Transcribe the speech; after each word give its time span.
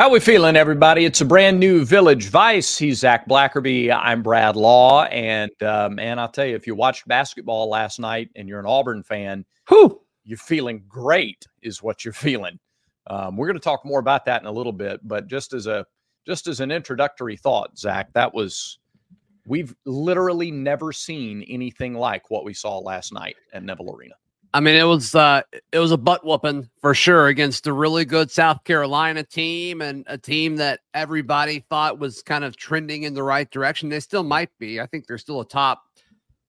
How 0.00 0.08
we 0.08 0.18
feeling, 0.18 0.56
everybody? 0.56 1.04
It's 1.04 1.20
a 1.20 1.26
brand 1.26 1.60
new 1.60 1.84
Village 1.84 2.30
Vice. 2.30 2.78
He's 2.78 3.00
Zac 3.00 3.28
Blackerby. 3.28 3.94
I'm 3.94 4.22
Brad 4.22 4.56
Law, 4.56 5.04
and 5.04 5.50
uh, 5.62 5.90
man, 5.92 6.18
I'll 6.18 6.30
tell 6.30 6.46
you, 6.46 6.56
if 6.56 6.66
you 6.66 6.74
watched 6.74 7.06
basketball 7.06 7.68
last 7.68 8.00
night 8.00 8.30
and 8.34 8.48
you're 8.48 8.60
an 8.60 8.64
Auburn 8.64 9.02
fan, 9.02 9.44
whew, 9.68 10.00
you're 10.24 10.38
feeling 10.38 10.82
great, 10.88 11.44
is 11.60 11.82
what 11.82 12.02
you're 12.02 12.14
feeling. 12.14 12.58
Um, 13.08 13.36
we're 13.36 13.46
going 13.46 13.58
to 13.58 13.62
talk 13.62 13.84
more 13.84 14.00
about 14.00 14.24
that 14.24 14.40
in 14.40 14.46
a 14.46 14.50
little 14.50 14.72
bit, 14.72 15.06
but 15.06 15.26
just 15.26 15.52
as 15.52 15.66
a 15.66 15.84
just 16.26 16.46
as 16.46 16.60
an 16.60 16.70
introductory 16.70 17.36
thought, 17.36 17.76
Zac, 17.76 18.10
that 18.14 18.32
was 18.32 18.78
we've 19.44 19.76
literally 19.84 20.50
never 20.50 20.94
seen 20.94 21.42
anything 21.42 21.92
like 21.92 22.30
what 22.30 22.46
we 22.46 22.54
saw 22.54 22.78
last 22.78 23.12
night 23.12 23.36
at 23.52 23.64
Neville 23.64 23.94
Arena. 23.94 24.14
I 24.52 24.60
mean, 24.60 24.74
it 24.74 24.84
was 24.84 25.14
uh, 25.14 25.42
it 25.70 25.78
was 25.78 25.92
a 25.92 25.96
butt 25.96 26.24
whooping 26.24 26.68
for 26.80 26.92
sure 26.92 27.28
against 27.28 27.68
a 27.68 27.72
really 27.72 28.04
good 28.04 28.30
South 28.30 28.64
Carolina 28.64 29.22
team 29.22 29.80
and 29.80 30.04
a 30.08 30.18
team 30.18 30.56
that 30.56 30.80
everybody 30.92 31.64
thought 31.68 32.00
was 32.00 32.22
kind 32.22 32.42
of 32.42 32.56
trending 32.56 33.04
in 33.04 33.14
the 33.14 33.22
right 33.22 33.48
direction. 33.50 33.88
They 33.88 34.00
still 34.00 34.24
might 34.24 34.50
be. 34.58 34.80
I 34.80 34.86
think 34.86 35.06
they're 35.06 35.18
still 35.18 35.40
a 35.40 35.46
top 35.46 35.82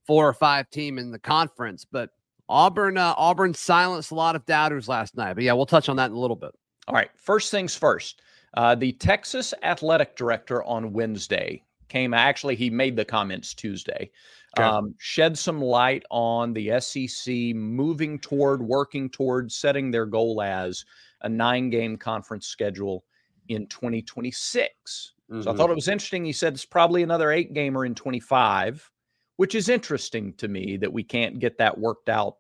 four 0.07 0.27
or 0.27 0.33
five 0.33 0.69
team 0.71 0.97
in 0.97 1.11
the 1.11 1.19
conference, 1.19 1.85
but 1.85 2.09
Auburn 2.49 2.97
uh, 2.97 3.13
Auburn 3.17 3.53
silenced 3.53 4.11
a 4.11 4.15
lot 4.15 4.35
of 4.35 4.45
doubters 4.47 4.87
last 4.87 5.15
night. 5.15 5.35
But 5.35 5.43
yeah, 5.43 5.53
we'll 5.53 5.67
touch 5.67 5.87
on 5.87 5.97
that 5.97 6.09
in 6.09 6.15
a 6.15 6.19
little 6.19 6.35
bit. 6.35 6.51
All 6.87 6.95
right. 6.95 7.09
First 7.15 7.51
things 7.51 7.75
first. 7.75 8.21
Uh, 8.55 8.73
the 8.73 8.93
Texas 8.93 9.53
athletic 9.61 10.15
director 10.15 10.63
on 10.63 10.91
Wednesday 10.91 11.63
came. 11.87 12.15
Actually, 12.15 12.55
he 12.55 12.69
made 12.69 12.95
the 12.95 13.05
comments 13.05 13.53
Tuesday 13.53 14.09
okay. 14.57 14.67
um, 14.67 14.95
shed 14.97 15.37
some 15.37 15.61
light 15.61 16.03
on 16.09 16.53
the 16.53 16.79
SEC 16.79 17.33
moving 17.55 18.19
toward, 18.19 18.61
working 18.61 19.09
toward 19.09 19.51
setting 19.51 19.91
their 19.91 20.05
goal 20.05 20.41
as 20.41 20.85
a 21.21 21.29
nine 21.29 21.69
game 21.69 21.97
conference 21.97 22.47
schedule 22.47 23.03
in 23.49 23.67
2026. 23.67 25.13
Mm-hmm. 25.31 25.41
So 25.41 25.51
I 25.51 25.55
thought 25.55 25.63
mm-hmm. 25.63 25.71
it 25.71 25.75
was 25.75 25.87
interesting. 25.87 26.25
He 26.25 26.33
said 26.33 26.53
it's 26.53 26.65
probably 26.65 27.03
another 27.03 27.31
eight 27.31 27.53
gamer 27.53 27.85
in 27.85 27.95
25, 27.95 28.89
which 29.37 29.55
is 29.55 29.69
interesting 29.69 30.33
to 30.33 30.47
me 30.47 30.77
that 30.77 30.91
we 30.91 31.03
can't 31.03 31.39
get 31.39 31.57
that 31.57 31.77
worked 31.77 32.09
out 32.09 32.37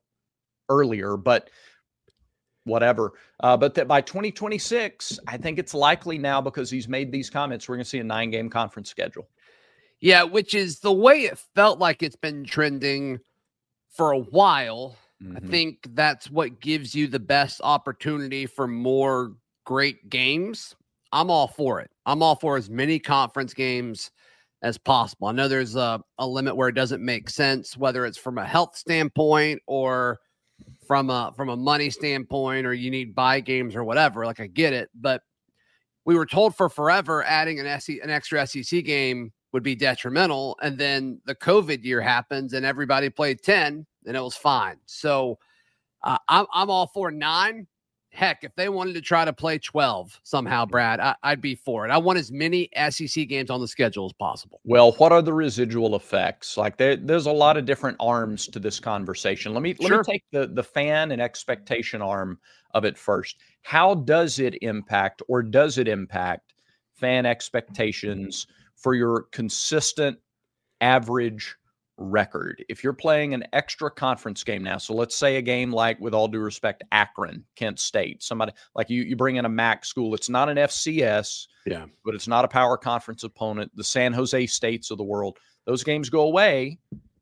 earlier, 0.69 1.17
but 1.17 1.49
whatever. 2.63 3.13
Uh, 3.39 3.57
but 3.57 3.73
that 3.75 3.87
by 3.87 4.01
2026, 4.01 5.19
I 5.27 5.37
think 5.37 5.57
it's 5.57 5.73
likely 5.73 6.17
now 6.17 6.41
because 6.41 6.69
he's 6.69 6.87
made 6.87 7.11
these 7.11 7.29
comments, 7.29 7.67
we're 7.67 7.75
going 7.75 7.83
to 7.83 7.89
see 7.89 7.99
a 7.99 8.03
nine 8.03 8.29
game 8.29 8.49
conference 8.49 8.89
schedule. 8.89 9.29
Yeah, 10.01 10.23
which 10.23 10.55
is 10.55 10.79
the 10.79 10.91
way 10.91 11.21
it 11.21 11.37
felt 11.55 11.79
like 11.79 12.01
it's 12.01 12.15
been 12.15 12.43
trending 12.43 13.19
for 13.89 14.11
a 14.11 14.19
while. 14.19 14.97
Mm-hmm. 15.23 15.37
I 15.37 15.39
think 15.47 15.77
that's 15.93 16.29
what 16.29 16.59
gives 16.59 16.95
you 16.95 17.07
the 17.07 17.19
best 17.19 17.61
opportunity 17.63 18.47
for 18.47 18.67
more 18.67 19.33
great 19.63 20.09
games. 20.09 20.75
I'm 21.11 21.29
all 21.29 21.47
for 21.47 21.79
it. 21.81 21.91
I'm 22.05 22.23
all 22.23 22.35
for 22.35 22.57
as 22.57 22.69
many 22.69 22.97
conference 22.97 23.53
games 23.53 24.09
as 24.63 24.77
possible. 24.77 25.27
I 25.27 25.33
know 25.33 25.47
there's 25.47 25.75
a, 25.75 26.01
a 26.17 26.27
limit 26.27 26.55
where 26.55 26.69
it 26.69 26.75
doesn't 26.75 27.03
make 27.03 27.29
sense, 27.29 27.77
whether 27.77 28.05
it's 28.05 28.17
from 28.17 28.37
a 28.37 28.45
health 28.45 28.75
standpoint 28.75 29.61
or 29.67 30.19
from 30.87 31.09
a 31.09 31.33
from 31.35 31.49
a 31.49 31.57
money 31.57 31.89
standpoint, 31.89 32.65
or 32.65 32.73
you 32.73 32.89
need 32.89 33.13
buy 33.15 33.39
games 33.39 33.75
or 33.75 33.83
whatever. 33.83 34.25
Like 34.25 34.39
I 34.39 34.47
get 34.47 34.73
it, 34.73 34.89
but 34.95 35.21
we 36.05 36.15
were 36.15 36.25
told 36.25 36.55
for 36.55 36.69
forever 36.69 37.23
adding 37.23 37.59
an 37.59 37.67
SE, 37.67 37.99
an 37.99 38.09
extra 38.09 38.45
SEC 38.47 38.83
game 38.83 39.31
would 39.51 39.63
be 39.63 39.75
detrimental. 39.75 40.57
And 40.61 40.77
then 40.77 41.19
the 41.25 41.35
COVID 41.35 41.83
year 41.83 42.01
happens 42.01 42.53
and 42.53 42.65
everybody 42.65 43.09
played 43.09 43.41
10 43.43 43.85
and 44.05 44.17
it 44.17 44.21
was 44.21 44.35
fine. 44.35 44.77
So 44.85 45.37
uh, 46.03 46.17
I'm, 46.27 46.45
I'm 46.53 46.69
all 46.69 46.87
for 46.87 47.11
nine. 47.11 47.67
Heck, 48.13 48.43
if 48.43 48.53
they 48.55 48.67
wanted 48.67 48.93
to 48.95 49.01
try 49.01 49.23
to 49.23 49.31
play 49.31 49.57
12 49.57 50.19
somehow, 50.23 50.65
Brad, 50.65 50.99
I, 50.99 51.15
would 51.29 51.39
be 51.39 51.55
for 51.55 51.85
it. 51.85 51.91
I 51.91 51.97
want 51.97 52.19
as 52.19 52.29
many 52.29 52.69
SEC 52.89 53.25
games 53.29 53.49
on 53.49 53.61
the 53.61 53.67
schedule 53.69 54.05
as 54.05 54.11
possible. 54.11 54.59
Well, 54.65 54.91
what 54.93 55.13
are 55.13 55.21
the 55.21 55.31
residual 55.31 55.95
effects? 55.95 56.57
Like 56.57 56.75
there, 56.75 56.97
there's 56.97 57.25
a 57.25 57.31
lot 57.31 57.55
of 57.55 57.63
different 57.63 57.95
arms 58.01 58.47
to 58.47 58.59
this 58.59 58.81
conversation. 58.81 59.53
Let 59.53 59.63
me 59.63 59.75
let 59.79 59.91
me 59.91 60.03
take 60.03 60.25
the 60.31 60.47
the 60.47 60.63
fan 60.63 61.13
and 61.13 61.21
expectation 61.21 62.01
arm 62.01 62.37
of 62.73 62.83
it 62.83 62.97
first. 62.97 63.37
How 63.61 63.95
does 63.95 64.39
it 64.39 64.61
impact 64.61 65.21
or 65.29 65.41
does 65.41 65.77
it 65.77 65.87
impact 65.87 66.53
fan 66.93 67.25
expectations? 67.25 68.45
For 68.81 68.93
your 68.93 69.27
consistent 69.31 70.17
average 70.81 71.55
record. 71.97 72.63
If 72.67 72.83
you're 72.83 72.93
playing 72.93 73.33
an 73.33 73.43
extra 73.53 73.91
conference 73.91 74.43
game 74.43 74.63
now, 74.63 74.77
so 74.77 74.93
let's 74.93 75.15
say 75.15 75.37
a 75.37 75.41
game 75.41 75.71
like, 75.71 75.99
with 75.99 76.13
all 76.13 76.27
due 76.27 76.39
respect, 76.39 76.83
Akron, 76.91 77.45
Kent 77.55 77.79
State, 77.79 78.23
somebody 78.23 78.53
like 78.75 78.89
you, 78.89 79.03
you 79.03 79.15
bring 79.15 79.35
in 79.35 79.45
a 79.45 79.49
MAC 79.49 79.85
school. 79.85 80.15
It's 80.15 80.29
not 80.29 80.49
an 80.49 80.57
FCS, 80.57 81.47
yeah, 81.65 81.85
but 82.03 82.15
it's 82.15 82.27
not 82.27 82.45
a 82.45 82.47
power 82.47 82.77
conference 82.77 83.23
opponent. 83.23 83.71
The 83.75 83.83
San 83.83 84.13
Jose 84.13 84.47
States 84.47 84.91
of 84.91 84.97
the 84.97 85.03
world, 85.03 85.37
those 85.65 85.83
games 85.83 86.09
go 86.09 86.21
away, 86.21 86.79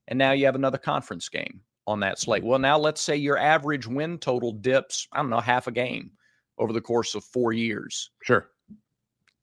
and 0.08 0.18
now 0.18 0.32
you 0.32 0.46
have 0.46 0.56
another 0.56 0.78
conference 0.78 1.28
game 1.28 1.62
on 1.86 2.00
that 2.00 2.20
slate. 2.20 2.44
Well, 2.44 2.60
now 2.60 2.78
let's 2.78 3.02
say 3.02 3.16
your 3.16 3.38
average 3.38 3.88
win 3.88 4.18
total 4.18 4.52
dips, 4.52 5.08
I 5.12 5.18
don't 5.18 5.30
know, 5.30 5.40
half 5.40 5.68
a 5.68 5.72
game 5.72 6.12
over 6.58 6.72
the 6.72 6.82
course 6.82 7.16
of 7.16 7.24
four 7.24 7.52
years. 7.52 8.12
Sure. 8.24 8.50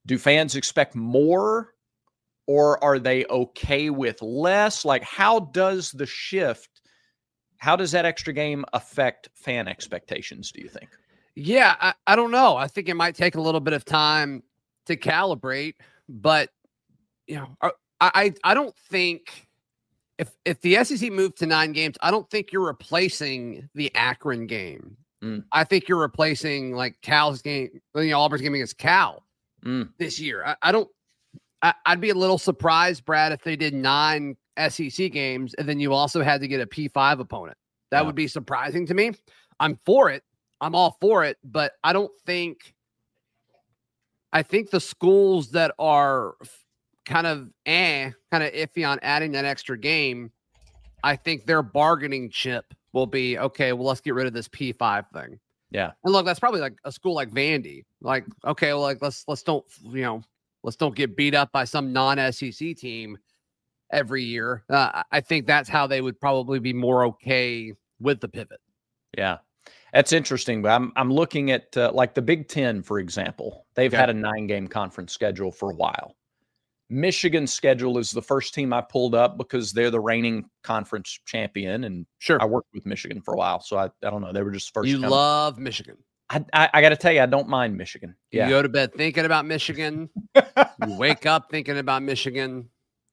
Do 0.07 0.19
fans 0.19 0.55
expect 0.55 0.95
more 0.95 1.75
or 2.47 2.83
are 2.83 2.99
they 2.99 3.25
okay 3.27 3.91
with 3.91 4.23
less? 4.23 4.85
Like, 4.85 5.03
how 5.03 5.41
does 5.41 5.91
the 5.93 6.07
shift, 6.07 6.81
how 7.59 7.77
does 7.77 7.93
that 7.93 8.05
extra 8.05 8.33
game 8.33 8.65
affect 8.73 9.29
fan 9.35 9.69
expectations, 9.69 10.53
do 10.53 10.61
you 10.61 10.69
think? 10.69 10.89
Yeah, 11.35 11.77
I, 11.81 11.95
I 12.07 12.17
don't 12.17 12.31
know. 12.31 12.57
I 12.57 12.67
think 12.67 12.89
it 12.89 12.95
might 12.95 13.15
take 13.15 13.35
a 13.35 13.41
little 13.41 13.61
bit 13.61 13.75
of 13.75 13.85
time 13.85 14.43
to 14.87 14.97
calibrate, 14.97 15.75
but 16.09 16.51
you 17.27 17.37
know, 17.37 17.57
I 17.61 17.71
I, 18.01 18.35
I 18.45 18.55
don't 18.55 18.77
think 18.91 19.47
if 20.19 20.31
if 20.45 20.61
the 20.61 20.83
SEC 20.85 21.13
moved 21.13 21.39
to 21.39 21.47
nine 21.47 21.73
games, 21.73 21.97
I 22.01 22.11
don't 22.11 22.29
think 22.31 22.53
you're 22.53 22.67
replacing 22.67 23.69
the 23.75 23.95
Akron 23.95 24.47
game. 24.47 24.97
Mm. 25.23 25.45
I 25.53 25.65
think 25.65 25.89
you're 25.89 26.01
replacing 26.01 26.75
like 26.75 27.01
Cal's 27.03 27.43
game, 27.43 27.81
you 27.95 28.11
know, 28.11 28.21
Auburn's 28.21 28.43
game 28.43 28.55
against 28.55 28.79
Cal 28.79 29.25
mm. 29.65 29.89
this 29.99 30.21
year. 30.21 30.45
I, 30.45 30.57
I, 30.63 30.73
don't 30.73 30.89
I, 31.63 31.75
would 31.89 32.01
be 32.01 32.11
a 32.11 32.15
little 32.15 32.39
surprised, 32.39 33.05
Brad, 33.05 33.33
if 33.33 33.43
they 33.43 33.57
did 33.57 33.75
nine 33.75 34.37
SEC 34.69 35.13
games 35.13 35.55
and 35.55 35.69
then 35.69 35.81
you 35.81 35.93
also 35.93 36.23
had 36.23 36.41
to 36.41 36.49
get 36.49 36.61
a 36.61 36.67
P5 36.67 37.21
opponent. 37.21 37.57
That 37.91 38.01
yeah. 38.01 38.07
would 38.07 38.15
be 38.15 38.29
surprising 38.29 38.87
to 38.87 38.95
me. 38.95 39.13
I'm 39.61 39.79
for 39.85 40.11
it. 40.11 40.23
I'm 40.61 40.75
all 40.75 40.97
for 41.01 41.25
it, 41.25 41.39
but 41.45 41.73
I 41.85 41.93
don't 41.93 42.13
think. 42.25 42.75
I 44.33 44.43
think 44.43 44.71
the 44.71 44.81
schools 44.81 45.51
that 45.53 45.73
are 45.79 46.35
kind 47.05 47.27
of 47.27 47.49
eh, 47.65 48.11
kind 48.31 48.43
of 48.43 48.53
iffy 48.53 48.87
on 48.87 48.99
adding 49.03 49.33
that 49.33 49.45
extra 49.45 49.79
game, 49.79 50.31
I 51.05 51.17
think 51.17 51.47
their 51.47 51.63
bargaining 51.63 52.31
chip 52.31 52.75
will 52.93 53.07
be 53.07 53.39
okay. 53.39 53.73
Well, 53.73 53.87
let's 53.87 54.01
get 54.01 54.15
rid 54.15 54.27
of 54.27 54.33
this 54.33 54.49
P5 54.49 55.05
thing. 55.13 55.39
Yeah, 55.71 55.93
and 56.05 56.13
look, 56.13 56.27
that's 56.27 56.41
probably 56.41 56.61
like 56.61 56.77
a 56.85 56.93
school 56.93 57.15
like 57.15 57.31
Vandy. 57.31 57.85
Like, 58.01 58.25
okay, 58.45 58.73
well, 58.73 58.83
like 58.83 58.99
let's 59.01 59.25
let's 59.29 59.43
don't 59.43 59.65
you 59.83 60.03
know 60.03 60.23
Let's 60.67 60.77
don't 60.77 60.97
get 60.97 61.17
beat 61.17 61.33
up 61.33 61.53
by 61.53 61.63
some 61.65 61.93
non 61.93 62.19
SEC 62.33 62.77
team 62.77 63.17
every 63.93 64.25
year. 64.25 64.65
Uh, 64.69 65.05
I 65.13 65.21
think 65.21 65.47
that's 65.47 65.69
how 65.69 65.87
they 65.87 66.01
would 66.01 66.21
probably 66.21 66.59
be 66.59 66.73
more 66.73 67.05
okay 67.05 67.73
with 68.01 68.21
the 68.21 68.29
pivot. 68.29 68.61
Yeah. 69.17 69.39
That's 69.93 70.13
interesting, 70.13 70.63
but 70.63 70.73
I'm 70.73 70.93
I'm 70.97 71.13
looking 71.13 71.53
at 71.53 71.75
uh, 71.77 71.93
like 71.95 72.15
the 72.15 72.21
Big 72.21 72.49
10 72.49 72.83
for 72.83 72.99
example. 72.99 73.65
They've 73.77 73.95
okay. 73.95 73.97
had 73.97 74.11
a 74.11 74.15
9-game 74.15 74.67
conference 74.67 75.13
schedule 75.13 75.53
for 75.53 75.71
a 75.71 75.75
while. 75.75 76.17
Michigan's 76.91 77.53
schedule 77.53 77.97
is 77.97 78.11
the 78.11 78.21
first 78.21 78.53
team 78.53 78.73
I 78.73 78.81
pulled 78.81 79.15
up 79.15 79.39
because 79.39 79.73
they're 79.73 79.93
the 79.93 80.01
reigning 80.01 80.51
conference 80.65 81.21
champion 81.27 81.85
and 81.85 82.07
sure. 82.19 82.43
I 82.43 82.45
worked 82.45 82.75
with 82.75 82.87
Michigan 82.87 83.23
for 83.23 83.35
a 83.35 83.37
while, 83.37 83.61
so 83.61 83.79
I, 83.79 83.87
I 83.87 84.11
don't 84.11 84.21
know, 84.21 84.33
they 84.33 84.43
were 84.43 84.51
just 84.51 84.75
first 84.75 84.89
You 84.89 84.99
love 84.99 85.59
Michigan. 85.59 85.97
I, 86.29 86.45
I, 86.53 86.69
I 86.75 86.83
got 86.83 86.89
to 86.89 86.97
tell 86.97 87.13
you, 87.13 87.21
I 87.21 87.27
don't 87.27 87.49
mind 87.49 87.77
Michigan. 87.77 88.15
Yeah. 88.33 88.47
You 88.47 88.55
go 88.55 88.63
to 88.63 88.69
bed 88.69 88.95
thinking 88.95 89.25
about 89.25 89.47
Michigan. 89.47 90.09
you 90.35 90.97
wake 90.97 91.27
up 91.27 91.51
thinking 91.51 91.79
about 91.79 92.03
Michigan. 92.03 92.69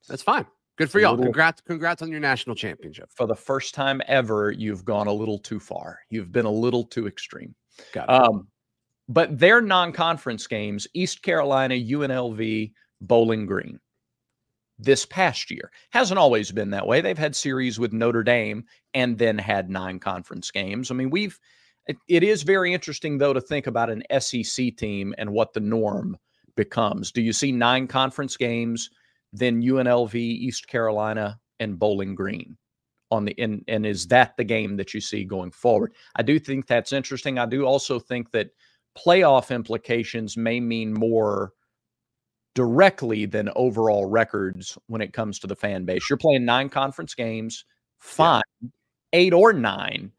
That's 0.08 0.22
fine. 0.22 0.46
Good 0.76 0.90
for 0.90 0.98
y'all. 0.98 1.16
Congrats, 1.16 1.60
congrats 1.60 2.02
on 2.02 2.10
your 2.10 2.20
national 2.20 2.56
championship. 2.56 3.08
For 3.14 3.26
the 3.26 3.36
first 3.36 3.74
time 3.74 4.02
ever, 4.08 4.50
you've 4.50 4.84
gone 4.84 5.06
a 5.06 5.12
little 5.12 5.38
too 5.38 5.60
far. 5.60 6.00
You've 6.10 6.32
been 6.32 6.46
a 6.46 6.50
little 6.50 6.82
too 6.82 7.06
extreme. 7.06 7.54
Got 7.92 8.04
it. 8.04 8.10
Um, 8.10 8.48
but 9.08 9.38
their 9.38 9.60
non-conference 9.60 10.46
games, 10.48 10.88
East 10.94 11.22
Carolina, 11.22 11.74
UNLV, 11.74 12.72
Bowling 13.00 13.46
Green, 13.46 13.78
this 14.78 15.06
past 15.06 15.50
year 15.50 15.70
hasn't 15.90 16.18
always 16.18 16.50
been 16.50 16.70
that 16.70 16.86
way. 16.86 17.00
They've 17.00 17.16
had 17.16 17.36
series 17.36 17.78
with 17.78 17.92
Notre 17.92 18.24
Dame 18.24 18.64
and 18.94 19.16
then 19.16 19.38
had 19.38 19.70
nine 19.70 20.00
conference 20.00 20.50
games. 20.50 20.90
I 20.90 20.94
mean, 20.94 21.10
we've 21.10 21.38
it, 21.86 21.96
it 22.08 22.22
is 22.22 22.42
very 22.42 22.72
interesting, 22.72 23.18
though, 23.18 23.32
to 23.32 23.40
think 23.40 23.66
about 23.66 23.90
an 23.90 24.02
SEC 24.20 24.76
team 24.76 25.14
and 25.18 25.30
what 25.30 25.52
the 25.52 25.60
norm 25.60 26.16
becomes. 26.56 27.12
Do 27.12 27.20
you 27.20 27.32
see 27.32 27.52
nine 27.52 27.86
conference 27.86 28.36
games, 28.36 28.90
then 29.32 29.62
UNLV, 29.62 30.14
East 30.14 30.66
Carolina, 30.66 31.38
and 31.60 31.78
Bowling 31.78 32.14
Green? 32.14 32.56
On 33.10 33.26
the 33.26 33.34
and, 33.38 33.62
and 33.68 33.86
is 33.86 34.06
that 34.08 34.36
the 34.36 34.44
game 34.44 34.76
that 34.76 34.94
you 34.94 35.00
see 35.00 35.24
going 35.24 35.50
forward? 35.50 35.92
I 36.16 36.22
do 36.22 36.38
think 36.38 36.66
that's 36.66 36.92
interesting. 36.92 37.38
I 37.38 37.46
do 37.46 37.64
also 37.64 37.98
think 37.98 38.30
that 38.32 38.50
playoff 38.98 39.54
implications 39.54 40.36
may 40.36 40.58
mean 40.58 40.92
more 40.92 41.52
directly 42.54 43.26
than 43.26 43.50
overall 43.56 44.06
records 44.06 44.78
when 44.86 45.00
it 45.00 45.12
comes 45.12 45.38
to 45.40 45.46
the 45.46 45.56
fan 45.56 45.84
base. 45.84 46.08
You're 46.08 46.16
playing 46.16 46.44
nine 46.44 46.68
conference 46.68 47.14
games, 47.14 47.64
fine, 47.98 48.42
yeah. 48.62 48.68
eight 49.12 49.32
or 49.32 49.52
nine. 49.52 50.12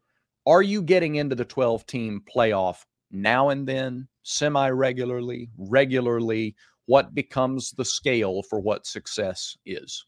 Are 0.46 0.62
you 0.62 0.80
getting 0.82 1.16
into 1.16 1.34
the 1.34 1.44
12 1.44 1.86
team 1.86 2.22
playoff 2.32 2.84
now 3.10 3.48
and 3.48 3.66
then, 3.66 4.08
semi 4.22 4.68
regularly, 4.68 5.50
regularly? 5.58 6.54
What 6.86 7.14
becomes 7.14 7.72
the 7.72 7.84
scale 7.84 8.42
for 8.44 8.60
what 8.60 8.86
success 8.86 9.56
is? 9.66 10.04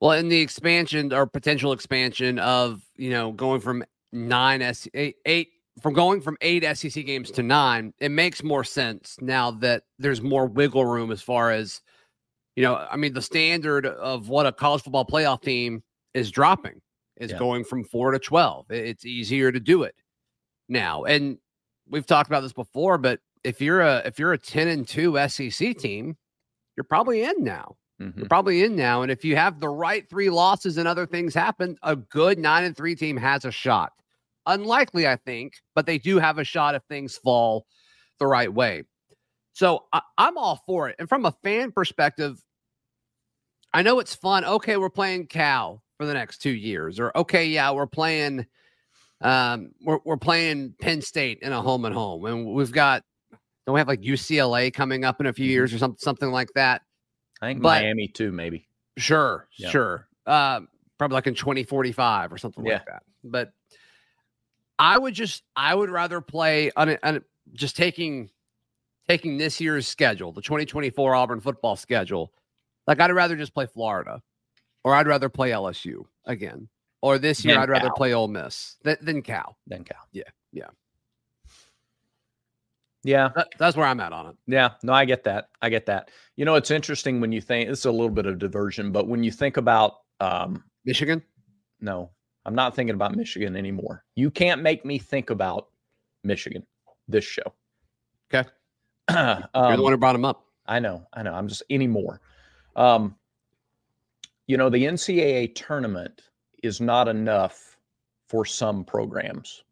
Well, 0.00 0.12
in 0.12 0.30
the 0.30 0.40
expansion 0.40 1.12
or 1.12 1.26
potential 1.26 1.72
expansion 1.72 2.38
of, 2.38 2.80
you 2.96 3.10
know, 3.10 3.32
going 3.32 3.60
from 3.60 3.84
nine 4.12 4.62
S 4.62 4.88
eight, 4.94 5.16
eight 5.26 5.50
from 5.80 5.92
going 5.92 6.20
from 6.20 6.36
eight 6.40 6.64
SEC 6.76 7.04
games 7.04 7.30
to 7.32 7.42
nine, 7.42 7.92
it 8.00 8.10
makes 8.10 8.42
more 8.42 8.64
sense 8.64 9.16
now 9.20 9.50
that 9.50 9.84
there's 9.98 10.22
more 10.22 10.46
wiggle 10.46 10.86
room 10.86 11.12
as 11.12 11.20
far 11.22 11.50
as, 11.50 11.82
you 12.56 12.62
know, 12.62 12.76
I 12.90 12.96
mean, 12.96 13.12
the 13.12 13.22
standard 13.22 13.86
of 13.86 14.28
what 14.28 14.46
a 14.46 14.52
college 14.52 14.82
football 14.82 15.06
playoff 15.06 15.42
team 15.42 15.82
is 16.14 16.30
dropping 16.30 16.80
is 17.22 17.30
yeah. 17.30 17.38
going 17.38 17.62
from 17.64 17.84
four 17.84 18.10
to 18.10 18.18
12. 18.18 18.70
It's 18.70 19.06
easier 19.06 19.52
to 19.52 19.60
do 19.60 19.84
it 19.84 19.94
now. 20.68 21.04
And 21.04 21.38
we've 21.88 22.06
talked 22.06 22.28
about 22.28 22.40
this 22.40 22.52
before, 22.52 22.98
but 22.98 23.20
if 23.44 23.60
you're 23.60 23.80
a, 23.80 24.02
if 24.04 24.18
you're 24.18 24.32
a 24.32 24.38
10 24.38 24.68
and 24.68 24.86
two 24.86 25.16
SEC 25.28 25.78
team, 25.78 26.16
you're 26.76 26.84
probably 26.84 27.22
in 27.22 27.44
now. 27.44 27.76
Mm-hmm. 28.00 28.18
You're 28.18 28.28
probably 28.28 28.64
in 28.64 28.74
now. 28.74 29.02
And 29.02 29.12
if 29.12 29.24
you 29.24 29.36
have 29.36 29.60
the 29.60 29.68
right 29.68 30.08
three 30.10 30.30
losses 30.30 30.78
and 30.78 30.88
other 30.88 31.06
things 31.06 31.32
happen, 31.32 31.76
a 31.82 31.94
good 31.94 32.40
nine 32.40 32.64
and 32.64 32.76
three 32.76 32.96
team 32.96 33.16
has 33.16 33.44
a 33.44 33.52
shot. 33.52 33.92
Unlikely, 34.46 35.06
I 35.06 35.14
think, 35.14 35.54
but 35.76 35.86
they 35.86 35.98
do 35.98 36.18
have 36.18 36.38
a 36.38 36.44
shot 36.44 36.74
if 36.74 36.82
things 36.88 37.16
fall 37.16 37.66
the 38.18 38.26
right 38.26 38.52
way. 38.52 38.82
So 39.52 39.84
I, 39.92 40.00
I'm 40.18 40.36
all 40.36 40.60
for 40.66 40.88
it. 40.88 40.96
And 40.98 41.08
from 41.08 41.24
a 41.24 41.34
fan 41.44 41.70
perspective, 41.70 42.42
I 43.72 43.82
know 43.82 44.00
it's 44.00 44.14
fun. 44.14 44.44
Okay, 44.44 44.76
we're 44.76 44.90
playing 44.90 45.28
Cal 45.28 45.82
for 46.02 46.06
the 46.06 46.14
next 46.14 46.38
two 46.38 46.50
years, 46.50 46.98
or 46.98 47.12
okay, 47.16 47.46
yeah, 47.46 47.70
we're 47.70 47.86
playing, 47.86 48.44
um, 49.20 49.70
we're 49.80 50.00
we're 50.04 50.16
playing 50.16 50.74
Penn 50.80 51.00
State 51.00 51.38
in 51.42 51.52
a 51.52 51.62
home 51.62 51.84
and 51.84 51.94
home, 51.94 52.24
and 52.24 52.44
we've 52.44 52.72
got 52.72 53.04
don't 53.64 53.74
we 53.74 53.78
have 53.80 53.86
like 53.86 54.00
UCLA 54.00 54.74
coming 54.74 55.04
up 55.04 55.20
in 55.20 55.26
a 55.26 55.32
few 55.32 55.44
mm-hmm. 55.44 55.52
years 55.52 55.72
or 55.72 55.78
something 55.78 55.98
something 56.00 56.32
like 56.32 56.48
that. 56.56 56.82
I 57.40 57.46
think 57.46 57.62
but, 57.62 57.82
Miami 57.82 58.08
too, 58.08 58.32
maybe. 58.32 58.66
Sure, 58.98 59.46
yeah. 59.56 59.70
sure. 59.70 60.08
Uh, 60.26 60.62
probably 60.98 61.14
like 61.14 61.28
in 61.28 61.34
2045 61.34 62.32
or 62.32 62.38
something 62.38 62.66
yeah. 62.66 62.72
like 62.74 62.86
that. 62.86 63.02
But 63.22 63.52
I 64.76 64.98
would 64.98 65.14
just 65.14 65.44
I 65.54 65.72
would 65.72 65.88
rather 65.88 66.20
play 66.20 66.72
on, 66.74 66.98
on 67.04 67.22
just 67.52 67.76
taking 67.76 68.28
taking 69.08 69.38
this 69.38 69.60
year's 69.60 69.86
schedule, 69.86 70.32
the 70.32 70.42
2024 70.42 71.14
Auburn 71.14 71.40
football 71.40 71.76
schedule. 71.76 72.32
Like 72.88 72.98
I'd 72.98 73.12
rather 73.12 73.36
just 73.36 73.54
play 73.54 73.66
Florida, 73.66 74.20
or 74.84 74.94
I'd 74.94 75.06
rather 75.06 75.28
play 75.28 75.50
LSU 75.50 76.04
again, 76.26 76.68
or 77.00 77.18
this 77.18 77.44
year 77.44 77.58
I'd 77.58 77.68
rather 77.68 77.90
play 77.90 78.12
Ole 78.12 78.28
Miss 78.28 78.76
than, 78.82 78.96
than 79.00 79.22
Cal. 79.22 79.56
Than 79.66 79.84
Cal. 79.84 80.08
Yeah, 80.12 80.22
yeah, 80.52 80.68
yeah. 83.04 83.28
That, 83.34 83.48
that's 83.58 83.76
where 83.76 83.86
I'm 83.86 84.00
at 84.00 84.12
on 84.12 84.26
it. 84.26 84.36
Yeah, 84.46 84.70
no, 84.82 84.92
I 84.92 85.04
get 85.04 85.24
that. 85.24 85.48
I 85.60 85.68
get 85.68 85.86
that. 85.86 86.10
You 86.36 86.44
know, 86.44 86.54
it's 86.54 86.70
interesting 86.70 87.20
when 87.20 87.32
you 87.32 87.40
think 87.40 87.68
it's 87.68 87.84
a 87.84 87.90
little 87.90 88.10
bit 88.10 88.26
of 88.26 88.38
diversion, 88.38 88.92
but 88.92 89.08
when 89.08 89.22
you 89.22 89.30
think 89.30 89.56
about 89.56 90.00
um, 90.20 90.64
Michigan, 90.84 91.22
no, 91.80 92.10
I'm 92.44 92.54
not 92.54 92.74
thinking 92.74 92.94
about 92.94 93.14
Michigan 93.14 93.56
anymore. 93.56 94.04
You 94.14 94.30
can't 94.30 94.62
make 94.62 94.84
me 94.84 94.98
think 94.98 95.30
about 95.30 95.68
Michigan 96.24 96.64
this 97.08 97.24
show. 97.24 97.54
Okay. 98.32 98.48
um, 99.08 99.44
You're 99.54 99.76
the 99.76 99.82
one 99.82 99.92
who 99.92 99.98
brought 99.98 100.14
him 100.14 100.24
up. 100.24 100.44
I 100.66 100.78
know. 100.78 101.06
I 101.12 101.22
know. 101.22 101.34
I'm 101.34 101.48
just 101.48 101.62
anymore. 101.70 102.20
Um, 102.76 103.16
you 104.52 104.58
know, 104.58 104.68
the 104.68 104.84
NCAA 104.84 105.54
tournament 105.54 106.24
is 106.62 106.78
not 106.78 107.08
enough 107.08 107.78
for 108.28 108.44
some 108.44 108.84
programs. 108.84 109.64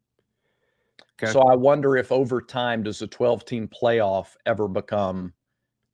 Okay. 1.23 1.31
So 1.31 1.43
I 1.43 1.55
wonder 1.55 1.99
if 1.99 2.11
over 2.11 2.41
time 2.41 2.83
does 2.83 3.03
a 3.03 3.07
12 3.07 3.45
team 3.45 3.69
playoff 3.69 4.37
ever 4.47 4.69
become 4.69 5.35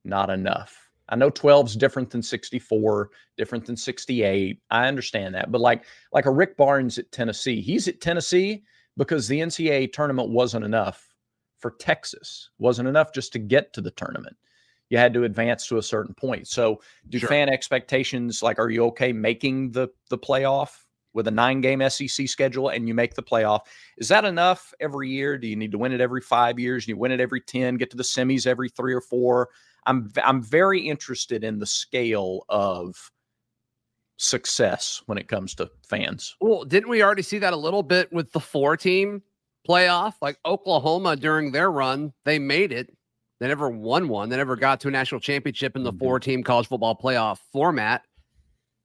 not 0.05 0.29
enough? 0.29 0.89
I 1.09 1.17
know 1.17 1.29
12 1.29 1.67
is 1.67 1.75
different 1.75 2.09
than 2.09 2.23
64, 2.23 3.09
different 3.35 3.65
than 3.65 3.75
68. 3.75 4.61
I 4.71 4.87
understand 4.87 5.35
that. 5.35 5.51
But 5.51 5.59
like 5.59 5.83
like 6.13 6.25
a 6.25 6.31
Rick 6.31 6.55
Barnes 6.55 6.97
at 6.97 7.11
Tennessee, 7.11 7.59
he's 7.59 7.89
at 7.89 7.99
Tennessee 7.99 8.63
because 8.95 9.27
the 9.27 9.41
NCAA 9.41 9.91
tournament 9.91 10.29
wasn't 10.29 10.63
enough 10.63 11.13
for 11.59 11.71
Texas. 11.71 12.51
Wasn't 12.57 12.87
enough 12.87 13.11
just 13.11 13.33
to 13.33 13.39
get 13.39 13.73
to 13.73 13.81
the 13.81 13.91
tournament. 13.91 14.37
You 14.89 14.97
had 14.97 15.13
to 15.13 15.23
advance 15.23 15.67
to 15.67 15.77
a 15.77 15.83
certain 15.83 16.13
point. 16.13 16.47
So 16.47 16.81
do 17.09 17.19
sure. 17.19 17.29
fan 17.29 17.49
expectations 17.49 18.41
like 18.41 18.59
are 18.59 18.69
you 18.69 18.85
okay 18.85 19.11
making 19.11 19.71
the 19.71 19.89
the 20.09 20.17
playoff 20.17 20.69
with 21.13 21.27
a 21.27 21.31
nine 21.31 21.61
game 21.61 21.81
SEC 21.89 22.27
schedule 22.27 22.69
and 22.69 22.87
you 22.87 22.93
make 22.93 23.15
the 23.15 23.23
playoff? 23.23 23.61
Is 23.97 24.07
that 24.09 24.23
enough 24.23 24.73
every 24.79 25.09
year? 25.09 25.37
Do 25.37 25.47
you 25.47 25.55
need 25.55 25.71
to 25.71 25.77
win 25.77 25.91
it 25.91 26.01
every 26.01 26.21
five 26.21 26.59
years? 26.59 26.85
Do 26.85 26.91
you 26.91 26.97
win 26.97 27.11
it 27.11 27.19
every 27.19 27.41
10, 27.41 27.75
get 27.75 27.89
to 27.91 27.97
the 27.97 28.03
semis 28.03 28.47
every 28.47 28.69
three 28.69 28.93
or 28.93 29.01
four? 29.01 29.49
I'm 29.85 30.11
I'm 30.23 30.41
very 30.41 30.81
interested 30.81 31.43
in 31.43 31.59
the 31.59 31.65
scale 31.65 32.43
of 32.49 33.11
success 34.17 35.01
when 35.05 35.17
it 35.17 35.27
comes 35.27 35.55
to 35.55 35.69
fans. 35.87 36.35
Well, 36.41 36.65
didn't 36.65 36.89
we 36.89 37.03
already 37.03 37.21
see 37.21 37.39
that 37.39 37.53
a 37.53 37.57
little 37.57 37.83
bit 37.83 38.11
with 38.11 38.31
the 38.31 38.39
four 38.39 38.75
team 38.75 39.21
playoff? 39.67 40.15
Like 40.21 40.37
Oklahoma 40.45 41.15
during 41.15 41.51
their 41.51 41.71
run, 41.71 42.13
they 42.25 42.39
made 42.39 42.71
it. 42.71 42.95
They 43.39 43.47
never 43.47 43.69
won 43.69 44.07
one. 44.07 44.29
They 44.29 44.37
never 44.37 44.55
got 44.55 44.79
to 44.81 44.87
a 44.87 44.91
national 44.91 45.21
championship 45.21 45.75
in 45.75 45.83
the 45.83 45.91
mm-hmm. 45.91 45.99
four 45.99 46.19
team 46.19 46.43
college 46.43 46.67
football 46.67 46.97
playoff 46.97 47.39
format. 47.51 48.03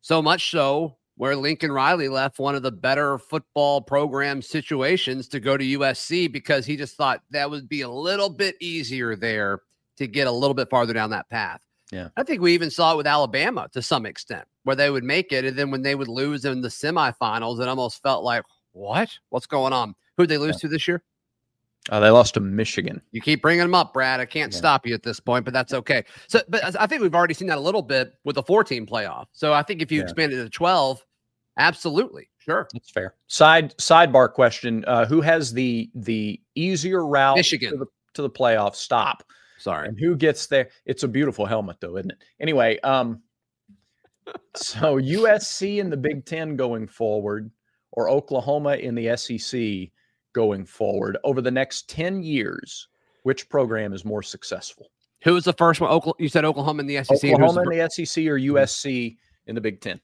So 0.03 0.21
much 0.21 0.51
so 0.51 0.97
where 1.17 1.37
Lincoln 1.37 1.71
Riley 1.71 2.09
left 2.09 2.39
one 2.39 2.55
of 2.55 2.63
the 2.63 2.73
better 2.73 3.19
football 3.19 3.81
program 3.81 4.43
situations 4.43 5.29
to 5.29 5.41
go 5.41 5.57
to 5.57 5.65
USC 5.79 6.31
because 6.31 6.67
he 6.67 6.77
just 6.77 6.97
thought 6.97 7.23
that 7.31 7.51
would 7.51 7.69
be 7.69 7.83
a 7.83 7.89
little 7.89 8.31
bit 8.31 8.57
easier 8.61 9.15
there 9.15 9.61
to 9.99 10.07
get 10.07 10.27
a 10.27 10.33
little 10.33 10.55
bit 10.55 10.71
farther 10.71 10.93
down 10.93 11.11
that 11.11 11.29
path. 11.29 11.61
Yeah. 11.93 12.09
I 12.17 12.23
think 12.23 12.41
we 12.41 12.55
even 12.55 12.71
saw 12.71 12.95
it 12.95 12.97
with 12.97 13.07
Alabama 13.07 13.69
to 13.73 13.83
some 13.83 14.07
extent, 14.07 14.47
where 14.65 14.75
they 14.75 14.89
would 14.89 15.05
make 15.05 15.31
it. 15.31 15.45
And 15.45 15.57
then 15.59 15.71
when 15.71 15.83
they 15.83 15.95
would 15.95 16.09
lose 16.09 16.45
in 16.45 16.63
the 16.63 16.69
semifinals, 16.69 17.61
it 17.61 17.69
almost 17.69 18.03
felt 18.03 18.25
like, 18.25 18.43
what? 18.73 19.11
What's 19.29 19.47
going 19.47 19.75
on? 19.75 19.95
Who'd 20.17 20.31
they 20.31 20.39
lose 20.39 20.57
yeah. 20.57 20.61
to 20.61 20.69
this 20.69 20.89
year? 20.89 21.03
Uh, 21.91 21.99
they 21.99 22.11
lost 22.11 22.35
to 22.35 22.41
Michigan. 22.41 23.03
You 23.11 23.21
keep 23.21 23.43
bringing 23.43 23.63
them 23.63 23.75
up, 23.75 23.93
Brad. 23.93 24.21
I 24.21 24.25
can't 24.25 24.53
yeah. 24.53 24.59
stop 24.59 24.87
you 24.87 24.95
at 24.95 25.03
this 25.03 25.19
point, 25.19 25.45
but 25.45 25.53
that's 25.53 25.75
okay. 25.75 26.05
So, 26.29 26.41
but 26.49 26.81
I 26.81 26.87
think 26.87 27.03
we've 27.03 27.15
already 27.15 27.35
seen 27.35 27.49
that 27.49 27.59
a 27.59 27.61
little 27.61 27.83
bit 27.83 28.15
with 28.25 28.37
the 28.37 28.43
four-team 28.43 28.87
playoff. 28.87 29.27
So 29.33 29.53
I 29.53 29.63
think 29.63 29.83
if 29.83 29.91
you 29.91 29.99
yeah. 29.99 30.05
expand 30.05 30.33
it 30.33 30.37
to 30.37 30.49
12, 30.49 31.05
absolutely, 31.59 32.29
sure, 32.39 32.69
that's 32.73 32.91
fair. 32.91 33.15
Side 33.27 33.77
sidebar 33.79 34.33
question: 34.33 34.85
uh, 34.87 35.07
Who 35.07 35.21
has 35.23 35.53
the 35.53 35.91
the 35.95 36.41
easier 36.55 37.05
route 37.05 37.37
Michigan 37.37 37.73
to 37.73 37.79
the, 37.79 37.87
to 38.15 38.23
the 38.23 38.31
playoff? 38.31 38.77
Stop. 38.77 39.25
Sorry. 39.59 39.89
And 39.89 39.99
who 39.99 40.17
gets 40.17 40.47
there? 40.47 40.69
It's 40.87 41.03
a 41.03 41.09
beautiful 41.09 41.47
helmet, 41.47 41.79
though, 41.81 41.97
isn't 41.97 42.13
it? 42.13 42.19
Anyway, 42.41 42.79
um, 42.81 43.23
so 44.55 45.01
USC 45.01 45.79
in 45.79 45.91
the 45.91 45.97
Big 45.97 46.27
Ten 46.27 46.55
going 46.55 46.87
forward, 46.87 47.51
or 47.91 48.09
Oklahoma 48.09 48.77
in 48.77 48.95
the 48.95 49.17
SEC 49.17 49.91
going 50.33 50.65
forward 50.65 51.19
over 51.25 51.41
the 51.41 51.51
next 51.51 51.89
10 51.89 52.23
years, 52.23 52.89
which 53.23 53.49
program 53.49 53.93
is 53.93 54.05
more 54.05 54.23
successful? 54.23 54.89
Who 55.25 55.35
was 55.35 55.45
the 55.45 55.53
first 55.53 55.81
one? 55.81 55.91
Oklahoma, 55.91 56.17
you 56.19 56.29
said 56.29 56.45
Oklahoma 56.45 56.81
in 56.81 56.87
the 56.87 57.03
SEC. 57.05 57.33
Oklahoma 57.33 57.63
in 57.63 57.79
the 57.79 57.89
SEC 57.91 58.27
or 58.27 58.39
mm-hmm. 58.39 58.57
USC 58.57 59.17
in 59.47 59.55
the 59.55 59.61
Big 59.61 59.81
Ten? 59.81 60.01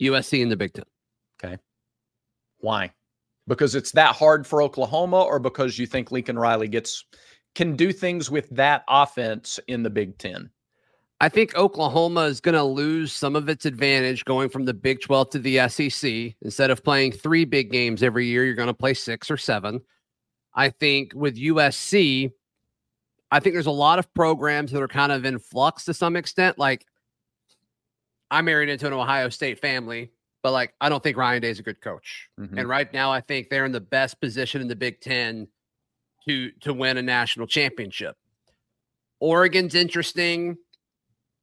USC 0.00 0.40
in 0.40 0.48
the 0.48 0.56
Big 0.56 0.72
Ten. 0.72 0.84
Okay. 1.42 1.58
Why? 2.58 2.90
because 3.46 3.74
it's 3.74 3.92
that 3.92 4.14
hard 4.14 4.46
for 4.46 4.62
Oklahoma, 4.62 5.22
or 5.22 5.38
because 5.38 5.78
you 5.78 5.86
think 5.86 6.10
Lincoln 6.10 6.38
Riley 6.38 6.68
gets 6.68 7.04
can 7.54 7.76
do 7.76 7.92
things 7.92 8.30
with 8.30 8.48
that 8.50 8.82
offense 8.88 9.60
in 9.68 9.82
the 9.82 9.90
Big 9.90 10.18
Ten? 10.18 10.50
I 11.20 11.28
think 11.28 11.54
Oklahoma 11.54 12.22
is 12.22 12.40
going 12.40 12.56
to 12.56 12.64
lose 12.64 13.12
some 13.12 13.36
of 13.36 13.48
its 13.48 13.66
advantage 13.66 14.24
going 14.24 14.48
from 14.48 14.64
the 14.64 14.74
Big 14.74 15.00
12 15.00 15.30
to 15.30 15.38
the 15.38 15.68
SEC. 15.68 16.34
Instead 16.42 16.70
of 16.70 16.82
playing 16.82 17.12
three 17.12 17.44
big 17.44 17.70
games 17.70 18.02
every 18.02 18.26
year, 18.26 18.44
you're 18.44 18.54
going 18.54 18.66
to 18.66 18.74
play 18.74 18.94
six 18.94 19.30
or 19.30 19.36
seven. 19.36 19.80
I 20.54 20.70
think 20.70 21.12
with 21.14 21.36
USC, 21.36 22.32
I 23.30 23.40
think 23.40 23.54
there's 23.54 23.66
a 23.66 23.70
lot 23.70 23.98
of 23.98 24.12
programs 24.12 24.72
that 24.72 24.82
are 24.82 24.88
kind 24.88 25.12
of 25.12 25.24
in 25.24 25.38
flux 25.38 25.84
to 25.86 25.94
some 25.94 26.16
extent. 26.16 26.58
Like, 26.58 26.84
I 28.30 28.42
married 28.42 28.68
into 28.68 28.86
an 28.86 28.92
Ohio 28.92 29.28
State 29.28 29.60
family 29.60 30.10
but 30.44 30.52
like 30.52 30.74
I 30.78 30.90
don't 30.90 31.02
think 31.02 31.16
Ryan 31.16 31.40
Day 31.40 31.48
is 31.48 31.58
a 31.58 31.62
good 31.62 31.80
coach. 31.80 32.28
Mm-hmm. 32.38 32.58
And 32.58 32.68
right 32.68 32.92
now 32.92 33.10
I 33.10 33.22
think 33.22 33.48
they're 33.48 33.64
in 33.64 33.72
the 33.72 33.80
best 33.80 34.20
position 34.20 34.60
in 34.60 34.68
the 34.68 34.76
Big 34.76 35.00
10 35.00 35.48
to 36.28 36.50
to 36.60 36.74
win 36.74 36.98
a 36.98 37.02
national 37.02 37.46
championship. 37.46 38.14
Oregon's 39.20 39.74
interesting. 39.74 40.58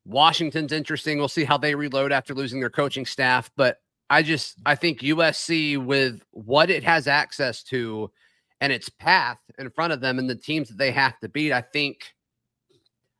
Washington's 0.05 0.71
interesting. 0.71 1.17
We'll 1.17 1.27
see 1.27 1.43
how 1.43 1.57
they 1.57 1.75
reload 1.75 2.11
after 2.11 2.33
losing 2.33 2.59
their 2.59 2.69
coaching 2.69 3.05
staff, 3.05 3.51
but 3.55 3.77
I 4.09 4.23
just 4.23 4.57
I 4.65 4.75
think 4.75 4.99
USC 4.99 5.83
with 5.83 6.23
what 6.31 6.69
it 6.69 6.83
has 6.83 7.07
access 7.07 7.63
to 7.63 8.11
and 8.59 8.73
its 8.73 8.89
path 8.89 9.39
in 9.57 9.69
front 9.69 9.93
of 9.93 10.01
them 10.01 10.19
and 10.19 10.29
the 10.29 10.35
teams 10.35 10.69
that 10.69 10.77
they 10.77 10.91
have 10.91 11.17
to 11.19 11.29
beat, 11.29 11.53
I 11.53 11.61
think 11.61 12.13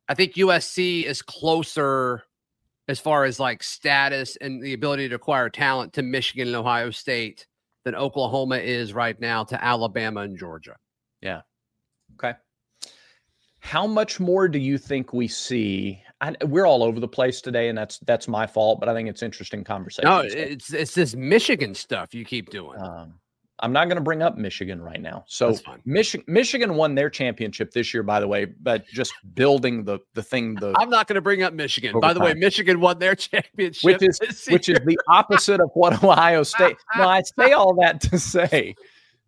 I 0.08 0.14
think 0.14 0.34
USC 0.34 1.04
is 1.04 1.22
closer 1.22 2.24
as 2.88 3.00
far 3.00 3.24
as 3.24 3.40
like 3.40 3.62
status 3.62 4.36
and 4.36 4.62
the 4.62 4.74
ability 4.74 5.08
to 5.08 5.14
acquire 5.14 5.48
talent 5.48 5.94
to 5.94 6.02
Michigan 6.02 6.48
and 6.48 6.56
Ohio 6.56 6.90
State 6.90 7.46
than 7.84 7.94
Oklahoma 7.94 8.56
is 8.56 8.92
right 8.92 9.18
now 9.20 9.44
to 9.44 9.64
Alabama 9.64 10.20
and 10.20 10.38
Georgia. 10.38 10.76
Yeah. 11.20 11.42
Okay. 12.14 12.36
How 13.60 13.86
much 13.86 14.20
more 14.20 14.48
do 14.48 14.58
you 14.58 14.76
think 14.76 15.12
we 15.12 15.28
see? 15.28 16.02
I, 16.22 16.36
we're 16.44 16.66
all 16.66 16.84
over 16.84 17.00
the 17.00 17.08
place 17.08 17.40
today, 17.40 17.68
and 17.68 17.76
that's 17.76 17.98
that's 17.98 18.28
my 18.28 18.46
fault. 18.46 18.78
But 18.78 18.88
I 18.88 18.94
think 18.94 19.08
it's 19.08 19.22
interesting 19.22 19.64
conversation. 19.64 20.08
No, 20.08 20.20
it's 20.20 20.72
it's 20.72 20.94
this 20.94 21.16
Michigan 21.16 21.74
stuff 21.74 22.14
you 22.14 22.24
keep 22.24 22.50
doing. 22.50 22.80
Um, 22.80 23.14
I'm 23.58 23.72
not 23.72 23.86
going 23.86 23.96
to 23.96 24.02
bring 24.02 24.22
up 24.22 24.36
Michigan 24.36 24.80
right 24.80 25.00
now. 25.00 25.24
So 25.26 25.56
Michigan 25.84 26.24
Michigan 26.28 26.76
won 26.76 26.94
their 26.94 27.10
championship 27.10 27.72
this 27.72 27.92
year, 27.92 28.04
by 28.04 28.20
the 28.20 28.28
way, 28.28 28.44
but 28.44 28.86
just 28.86 29.12
building 29.34 29.84
the 29.84 29.98
the 30.14 30.22
thing. 30.22 30.54
The 30.54 30.72
I'm 30.78 30.90
not 30.90 31.08
going 31.08 31.16
to 31.16 31.20
bring 31.20 31.42
up 31.42 31.54
Michigan. 31.54 31.98
By 31.98 32.12
the 32.12 32.20
time. 32.20 32.28
way, 32.28 32.34
Michigan 32.34 32.80
won 32.80 33.00
their 33.00 33.16
championship, 33.16 33.82
which 33.82 34.02
is 34.02 34.20
which 34.48 34.68
is 34.68 34.78
the 34.84 34.98
opposite 35.08 35.60
of 35.60 35.70
what 35.74 36.04
Ohio 36.04 36.44
State. 36.44 36.76
no, 36.96 37.08
I 37.08 37.22
say 37.22 37.50
all 37.50 37.74
that 37.80 38.00
to 38.02 38.18
say 38.18 38.76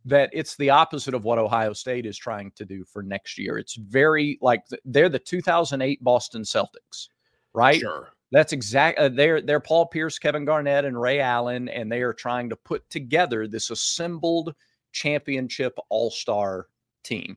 that 0.04 0.30
it's 0.32 0.56
the 0.56 0.70
opposite 0.70 1.14
of 1.14 1.24
what 1.24 1.38
Ohio 1.38 1.72
State 1.72 2.06
is 2.06 2.18
trying 2.18 2.52
to 2.56 2.64
do 2.64 2.84
for 2.84 3.02
next 3.02 3.38
year. 3.38 3.58
It's 3.58 3.76
very 3.76 4.38
like 4.42 4.64
they're 4.84 5.08
the 5.08 5.18
2008 5.18 6.02
Boston 6.04 6.42
Celtics, 6.42 7.08
right? 7.54 7.80
Sure. 7.80 8.10
That's 8.30 8.52
exactly 8.52 9.04
Uh, 9.04 9.08
they're 9.08 9.40
they're 9.40 9.60
Paul 9.60 9.86
Pierce, 9.86 10.18
Kevin 10.18 10.44
Garnett, 10.44 10.84
and 10.84 11.00
Ray 11.00 11.20
Allen, 11.20 11.68
and 11.68 11.90
they 11.90 12.02
are 12.02 12.12
trying 12.12 12.48
to 12.50 12.56
put 12.56 12.88
together 12.90 13.46
this 13.46 13.70
assembled 13.70 14.54
championship 14.92 15.78
All 15.88 16.10
Star 16.10 16.68
team. 17.02 17.36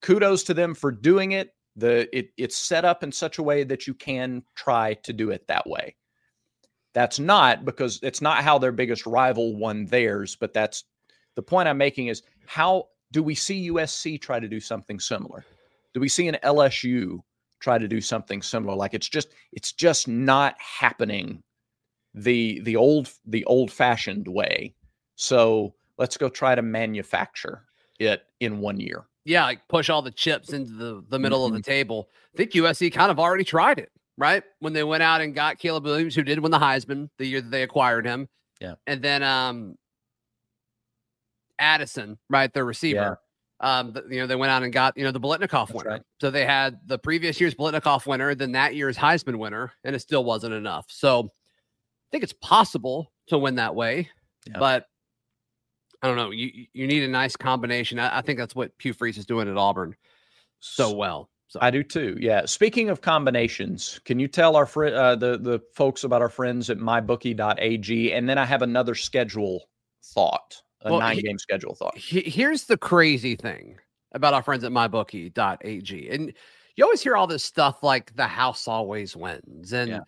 Kudos 0.00 0.42
to 0.44 0.54
them 0.54 0.74
for 0.74 0.90
doing 0.90 1.32
it. 1.32 1.54
The 1.76 2.08
it, 2.16 2.30
it's 2.36 2.56
set 2.56 2.84
up 2.84 3.02
in 3.02 3.12
such 3.12 3.38
a 3.38 3.42
way 3.42 3.64
that 3.64 3.86
you 3.86 3.94
can 3.94 4.42
try 4.54 4.94
to 4.94 5.12
do 5.12 5.30
it 5.30 5.46
that 5.48 5.68
way. 5.68 5.94
That's 6.94 7.18
not 7.18 7.64
because 7.64 7.98
it's 8.02 8.22
not 8.22 8.44
how 8.44 8.58
their 8.58 8.72
biggest 8.72 9.04
rival 9.06 9.56
won 9.56 9.84
theirs, 9.86 10.36
but 10.36 10.54
that's 10.54 10.84
the 11.36 11.42
point 11.42 11.68
I'm 11.68 11.78
making 11.78 12.08
is 12.08 12.22
how 12.46 12.88
do 13.12 13.22
we 13.22 13.34
see 13.34 13.70
USC 13.70 14.20
try 14.20 14.40
to 14.40 14.48
do 14.48 14.60
something 14.60 14.98
similar? 15.00 15.44
Do 15.92 16.00
we 16.00 16.08
see 16.08 16.28
an 16.28 16.36
LSU 16.42 17.20
try 17.64 17.78
to 17.78 17.88
do 17.88 18.00
something 18.00 18.42
similar. 18.42 18.76
Like 18.76 18.92
it's 18.92 19.08
just 19.08 19.28
it's 19.52 19.72
just 19.72 20.06
not 20.06 20.54
happening 20.58 21.42
the 22.12 22.60
the 22.60 22.76
old 22.76 23.10
the 23.26 23.44
old 23.46 23.72
fashioned 23.72 24.28
way. 24.28 24.74
So 25.16 25.74
let's 25.96 26.16
go 26.18 26.28
try 26.28 26.54
to 26.54 26.62
manufacture 26.62 27.64
it 27.98 28.22
in 28.40 28.58
one 28.58 28.78
year. 28.78 29.06
Yeah, 29.24 29.44
like 29.44 29.66
push 29.68 29.88
all 29.88 30.02
the 30.02 30.10
chips 30.10 30.52
into 30.52 30.72
the, 30.72 31.04
the 31.08 31.18
middle 31.18 31.46
mm-hmm. 31.46 31.56
of 31.56 31.62
the 31.62 31.70
mm-hmm. 31.70 31.78
table. 31.78 32.10
I 32.34 32.36
think 32.36 32.50
USC 32.52 32.92
kind 32.92 33.10
of 33.10 33.18
already 33.18 33.44
tried 33.44 33.78
it, 33.78 33.90
right? 34.18 34.42
When 34.58 34.74
they 34.74 34.84
went 34.84 35.02
out 35.02 35.22
and 35.22 35.34
got 35.34 35.58
Caleb 35.58 35.84
Williams, 35.84 36.14
who 36.14 36.22
did 36.22 36.40
win 36.40 36.52
the 36.52 36.58
Heisman 36.58 37.08
the 37.16 37.26
year 37.26 37.40
that 37.40 37.50
they 37.50 37.62
acquired 37.62 38.04
him. 38.04 38.28
Yeah. 38.60 38.74
And 38.86 39.00
then 39.00 39.22
um 39.22 39.76
Addison, 41.58 42.18
right, 42.28 42.52
their 42.52 42.64
receiver 42.64 43.18
um, 43.60 43.94
you 44.10 44.20
know, 44.20 44.26
they 44.26 44.36
went 44.36 44.50
out 44.50 44.62
and 44.62 44.72
got, 44.72 44.96
you 44.96 45.04
know, 45.04 45.10
the 45.10 45.20
Biletnikoff 45.20 45.72
winner. 45.72 45.90
Right. 45.90 46.02
So 46.20 46.30
they 46.30 46.44
had 46.44 46.80
the 46.86 46.98
previous 46.98 47.40
year's 47.40 47.54
Biletnikoff 47.54 48.06
winner, 48.06 48.34
then 48.34 48.52
that 48.52 48.74
year's 48.74 48.96
Heisman 48.96 49.36
winner, 49.36 49.72
and 49.84 49.96
it 49.96 50.00
still 50.00 50.24
wasn't 50.24 50.54
enough. 50.54 50.86
So 50.88 51.20
I 51.24 52.08
think 52.10 52.24
it's 52.24 52.34
possible 52.34 53.12
to 53.28 53.38
win 53.38 53.54
that 53.54 53.74
way, 53.74 54.10
yep. 54.46 54.58
but 54.58 54.86
I 56.02 56.08
don't 56.08 56.16
know. 56.16 56.30
You 56.30 56.66
you 56.74 56.86
need 56.86 57.04
a 57.04 57.08
nice 57.08 57.36
combination. 57.36 57.98
I, 57.98 58.18
I 58.18 58.20
think 58.20 58.38
that's 58.38 58.54
what 58.54 58.72
Hugh 58.78 58.92
Freeze 58.92 59.16
is 59.16 59.24
doing 59.24 59.48
at 59.48 59.56
Auburn 59.56 59.96
so 60.60 60.94
well. 60.94 61.30
So. 61.46 61.58
I 61.62 61.70
do 61.70 61.82
too. 61.82 62.18
Yeah. 62.20 62.44
Speaking 62.46 62.90
of 62.90 63.00
combinations, 63.00 64.00
can 64.04 64.18
you 64.18 64.28
tell 64.28 64.56
our 64.56 64.66
fr- 64.66 64.86
uh, 64.86 65.16
the 65.16 65.38
the 65.38 65.60
folks 65.74 66.04
about 66.04 66.20
our 66.20 66.28
friends 66.28 66.68
at 66.68 66.78
mybookie.ag? 66.78 68.12
And 68.12 68.28
then 68.28 68.36
I 68.36 68.44
have 68.44 68.60
another 68.60 68.94
schedule 68.94 69.64
thought 70.02 70.60
a 70.84 70.90
well, 70.90 71.00
nine 71.00 71.18
game 71.18 71.38
schedule 71.38 71.74
thought. 71.74 71.96
He, 71.96 72.20
here's 72.20 72.64
the 72.64 72.76
crazy 72.76 73.36
thing 73.36 73.78
about 74.12 74.34
our 74.34 74.42
friends 74.42 74.64
at 74.64 74.72
mybookie.ag. 74.72 76.10
And 76.10 76.32
you 76.76 76.84
always 76.84 77.02
hear 77.02 77.16
all 77.16 77.26
this 77.26 77.44
stuff 77.44 77.82
like 77.82 78.14
the 78.14 78.26
house 78.26 78.68
always 78.68 79.16
wins. 79.16 79.72
And 79.72 79.90
yeah. 79.90 80.00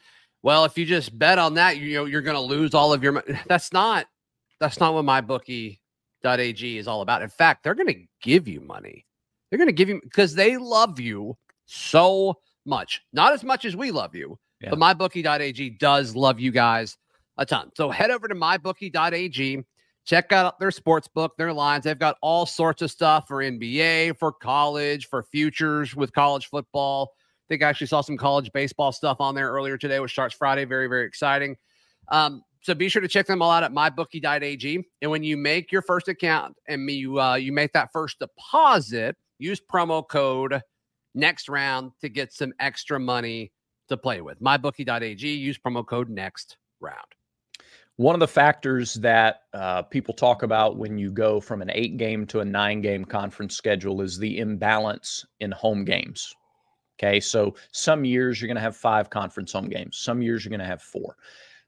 well, 0.42 0.64
if 0.64 0.78
you 0.78 0.85
just 0.85 1.18
bet 1.18 1.38
on 1.38 1.54
that, 1.54 1.78
you 1.78 1.95
know, 1.95 2.04
you're 2.04 2.23
going 2.23 2.37
to 2.37 2.40
lose 2.40 2.75
all 2.75 2.92
of 2.92 3.02
your 3.02 3.12
money. 3.12 3.38
That's 3.47 3.73
not, 3.73 4.06
that's 4.59 4.80
not 4.80 4.95
what 4.95 5.04
mybookie.ag 5.04 6.78
is 6.78 6.88
all 6.88 7.02
about. 7.02 7.21
In 7.21 7.28
fact, 7.28 7.62
they're 7.62 7.75
going 7.75 7.92
to 7.92 8.02
give 8.23 8.49
you 8.49 8.62
money. 8.62 9.04
They're 9.50 9.59
going 9.59 9.68
to 9.68 9.73
give 9.75 9.90
you 9.90 10.00
because 10.02 10.35
they 10.35 10.56
love 10.56 10.99
you 10.99 11.37
so 11.66 12.37
much. 12.64 13.02
Not 13.12 13.35
as 13.35 13.45
much 13.45 13.66
as 13.66 13.76
we 13.76 13.90
love 13.90 14.14
you, 14.14 14.38
yeah. 14.62 14.71
but 14.71 14.78
mybookie.ag 14.78 15.71
does 15.78 16.16
love 16.16 16.40
you 16.40 16.52
guys 16.52 16.97
a 17.37 17.45
ton. 17.45 17.71
So 17.76 17.90
head 17.90 18.11
over 18.11 18.28
to 18.28 18.35
mybookie.ag 18.35 19.62
Check 20.06 20.30
out 20.30 20.60
their 20.60 20.70
sports 20.70 21.08
book, 21.08 21.36
their 21.36 21.52
lines. 21.52 21.84
They've 21.84 21.98
got 21.98 22.16
all 22.22 22.46
sorts 22.46 22.80
of 22.80 22.92
stuff 22.92 23.26
for 23.26 23.38
NBA, 23.38 24.16
for 24.18 24.32
college, 24.32 25.08
for 25.08 25.25
futures 25.25 25.96
with 25.96 26.12
college 26.12 26.46
football. 26.46 27.12
I 27.18 27.46
think 27.48 27.62
I 27.62 27.68
actually 27.68 27.88
saw 27.88 28.00
some 28.00 28.16
college 28.16 28.50
baseball 28.52 28.92
stuff 28.92 29.16
on 29.20 29.34
there 29.34 29.50
earlier 29.50 29.76
today, 29.76 29.98
which 29.98 30.12
starts 30.12 30.34
Friday. 30.34 30.64
Very, 30.64 30.86
very 30.86 31.06
exciting. 31.06 31.56
Um, 32.08 32.42
so 32.62 32.72
be 32.75 32.88
sure 32.88 33.02
to 33.02 33.08
check 33.08 33.26
them 33.26 33.42
all 33.42 33.50
out 33.50 33.64
at 33.64 33.72
mybookie.ag. 33.72 34.84
And 35.02 35.10
when 35.10 35.25
you 35.25 35.36
make 35.36 35.70
your 35.70 35.82
first 35.82 36.08
account 36.08 36.56
and 36.68 36.88
you 36.88 37.20
uh, 37.20 37.34
you 37.34 37.52
make 37.52 37.72
that 37.72 37.90
first 37.92 38.18
deposit, 38.20 39.16
use 39.38 39.60
promo 39.60 40.06
code 40.08 40.60
next 41.14 41.48
round 41.48 41.92
to 42.00 42.08
get 42.08 42.32
some 42.32 42.52
extra 42.60 43.00
money 43.00 43.52
to 43.88 43.96
play 43.96 44.20
with. 44.20 44.40
Mybookie.ag. 44.40 45.28
Use 45.28 45.58
promo 45.58 45.84
code 45.84 46.08
next 46.10 46.56
round. 46.80 47.06
One 47.96 48.14
of 48.14 48.20
the 48.20 48.28
factors 48.28 48.94
that 48.94 49.42
uh, 49.54 49.82
people 49.82 50.12
talk 50.12 50.42
about 50.42 50.76
when 50.76 50.98
you 50.98 51.10
go 51.10 51.40
from 51.40 51.62
an 51.62 51.70
eight 51.72 51.96
game 51.96 52.26
to 52.26 52.40
a 52.40 52.44
nine 52.44 52.82
game 52.82 53.04
conference 53.04 53.56
schedule 53.56 54.02
is 54.02 54.18
the 54.18 54.38
imbalance 54.38 55.24
in 55.40 55.50
home 55.50 55.84
games. 55.84 56.34
Okay. 56.98 57.20
So 57.20 57.54
some 57.72 58.04
years 58.04 58.40
you're 58.40 58.48
going 58.48 58.56
to 58.56 58.62
have 58.62 58.76
five 58.76 59.10
conference 59.10 59.52
home 59.52 59.68
games, 59.68 59.98
some 59.98 60.22
years 60.22 60.44
you're 60.44 60.50
going 60.50 60.60
to 60.60 60.66
have 60.66 60.82
four. 60.82 61.16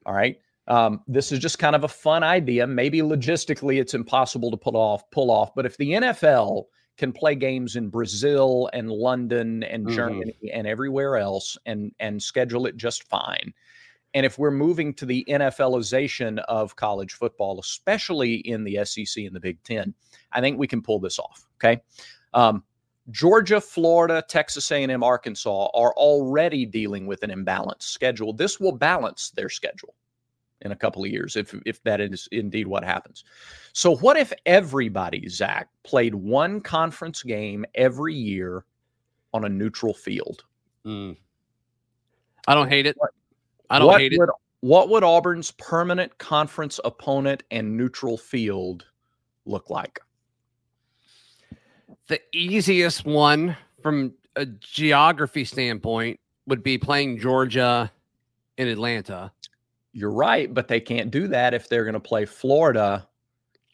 All 0.05 0.13
right. 0.13 0.39
Um, 0.67 1.01
this 1.07 1.31
is 1.31 1.39
just 1.39 1.57
kind 1.57 1.75
of 1.75 1.83
a 1.83 1.87
fun 1.87 2.23
idea. 2.23 2.67
Maybe 2.67 2.99
logistically 2.99 3.81
it's 3.81 3.95
impossible 3.95 4.51
to 4.51 4.57
pull 4.57 4.77
off, 4.77 5.09
pull 5.09 5.31
off. 5.31 5.55
But 5.55 5.65
if 5.65 5.77
the 5.77 5.93
NFL 5.93 6.65
can 6.97 7.11
play 7.11 7.33
games 7.33 7.75
in 7.75 7.89
Brazil 7.89 8.69
and 8.73 8.91
London 8.91 9.63
and 9.63 9.85
mm-hmm. 9.85 9.95
Germany 9.95 10.35
and 10.53 10.67
everywhere 10.67 11.17
else 11.17 11.57
and 11.65 11.91
and 11.99 12.21
schedule 12.21 12.67
it 12.67 12.77
just 12.77 13.03
fine, 13.03 13.53
and 14.13 14.25
if 14.25 14.39
we're 14.39 14.51
moving 14.51 14.93
to 14.95 15.05
the 15.05 15.25
NFLization 15.27 16.39
of 16.47 16.75
college 16.75 17.13
football, 17.13 17.59
especially 17.59 18.35
in 18.35 18.63
the 18.63 18.83
SEC 18.83 19.23
and 19.23 19.35
the 19.35 19.39
Big 19.39 19.61
Ten, 19.63 19.93
I 20.31 20.41
think 20.41 20.57
we 20.57 20.67
can 20.67 20.81
pull 20.81 20.99
this 20.99 21.19
off. 21.19 21.45
Okay. 21.57 21.81
Um, 22.33 22.63
Georgia, 23.11 23.59
Florida, 23.59 24.23
Texas 24.27 24.71
A&M, 24.71 25.03
Arkansas 25.03 25.69
are 25.73 25.93
already 25.93 26.65
dealing 26.65 27.07
with 27.07 27.23
an 27.23 27.31
imbalanced 27.31 27.83
schedule. 27.83 28.33
This 28.33 28.59
will 28.59 28.71
balance 28.71 29.31
their 29.31 29.49
schedule 29.49 29.95
in 30.61 30.71
a 30.71 30.75
couple 30.75 31.03
of 31.03 31.09
years 31.09 31.35
if 31.35 31.55
if 31.65 31.81
that 31.83 32.01
is 32.01 32.27
indeed 32.31 32.67
what 32.67 32.83
happens. 32.83 33.23
So 33.73 33.95
what 33.95 34.17
if 34.17 34.33
everybody, 34.45 35.27
Zac, 35.29 35.69
played 35.83 36.13
one 36.13 36.61
conference 36.61 37.23
game 37.23 37.65
every 37.75 38.13
year 38.13 38.65
on 39.33 39.45
a 39.45 39.49
neutral 39.49 39.93
field? 39.93 40.43
Mm. 40.85 41.15
I 42.47 42.55
don't 42.55 42.69
hate 42.69 42.85
it. 42.85 42.95
What, 42.97 43.11
I 43.69 43.79
don't 43.79 43.87
what 43.87 44.01
hate 44.01 44.13
would, 44.17 44.29
it. 44.29 44.35
What 44.61 44.89
would 44.89 45.03
Auburn's 45.03 45.51
permanent 45.51 46.17
conference 46.17 46.79
opponent 46.83 47.43
and 47.51 47.77
neutral 47.77 48.17
field 48.17 48.85
look 49.45 49.69
like? 49.69 49.99
The 52.07 52.19
easiest 52.33 53.05
one 53.05 53.55
from 53.81 54.13
a 54.35 54.45
geography 54.45 55.45
standpoint 55.45 56.19
would 56.47 56.63
be 56.63 56.77
playing 56.77 57.19
Georgia 57.19 57.91
in 58.57 58.67
Atlanta. 58.67 59.31
You're 59.93 60.11
right, 60.11 60.53
but 60.53 60.67
they 60.67 60.79
can't 60.79 61.11
do 61.11 61.27
that 61.27 61.53
if 61.53 61.69
they're 61.69 61.83
going 61.83 61.93
to 61.93 61.99
play 61.99 62.25
Florida 62.25 63.07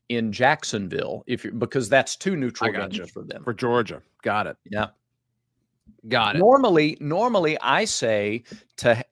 in 0.09 0.31
Jacksonville 0.31 1.23
if 1.25 1.43
you 1.43 1.51
because 1.51 1.89
that's 1.89 2.15
two 2.15 2.35
neutral 2.35 2.71
games 2.71 2.97
you. 2.97 3.05
for 3.07 3.23
them. 3.23 3.43
For 3.43 3.53
Georgia. 3.53 4.01
Got 4.21 4.47
it. 4.47 4.57
Yeah. 4.69 4.87
Got 6.07 6.35
it. 6.35 6.39
Normally, 6.39 6.97
normally 6.99 7.57
I 7.59 7.85
say 7.85 8.43
to 8.77 9.03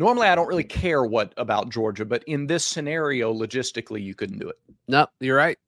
Normally, 0.00 0.28
I 0.28 0.34
don't 0.34 0.48
really 0.48 0.64
care 0.64 1.04
what 1.04 1.34
about 1.36 1.68
Georgia, 1.68 2.06
but 2.06 2.24
in 2.24 2.46
this 2.46 2.64
scenario, 2.64 3.34
logistically, 3.34 4.02
you 4.02 4.14
couldn't 4.14 4.38
do 4.38 4.48
it. 4.48 4.56
No, 4.88 5.06
you're 5.20 5.36
right. 5.36 5.58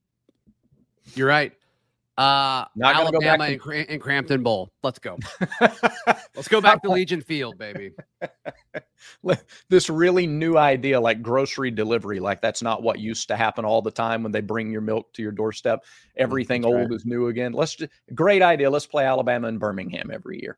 You're 1.15 1.29
right. 1.29 1.53
Uh, 2.17 2.65
Not 2.75 2.97
Alabama 2.97 3.45
and, 3.45 3.61
to- 3.61 3.91
and 3.91 4.01
Crampton 4.01 4.43
Bowl. 4.43 4.73
Let's 4.83 4.99
go. 4.99 5.19
Let's 5.61 6.49
go 6.49 6.63
back 6.63 6.81
to 6.81 6.91
Legion 6.91 7.21
Field, 7.21 7.59
baby. 7.59 7.91
this 9.69 9.91
really 9.91 10.27
new 10.27 10.57
idea, 10.57 10.99
like 10.99 11.21
grocery 11.21 11.71
delivery, 11.71 12.19
like 12.19 12.41
that's 12.41 12.63
not 12.63 12.83
what 12.83 12.99
used 12.99 13.29
to 13.29 13.37
happen 13.37 13.67
all 13.67 13.83
the 13.83 13.91
time 13.91 14.23
when 14.23 14.33
they 14.33 14.41
bring 14.41 14.71
your 14.71 14.81
milk 14.81 15.13
to 15.13 15.23
your 15.23 15.33
doorstep. 15.33 15.85
Everything 16.17 16.63
that's 16.63 16.73
old 16.73 16.89
right. 16.89 16.97
is 16.97 17.05
new 17.05 17.27
again. 17.27 17.53
Let's 17.53 17.75
just 17.75 17.93
great 18.15 18.41
idea. 18.41 18.71
Let's 18.71 18.87
play 18.87 19.05
Alabama 19.05 19.49
and 19.49 19.61
Birmingham 19.61 20.11
every 20.11 20.41
year. 20.41 20.57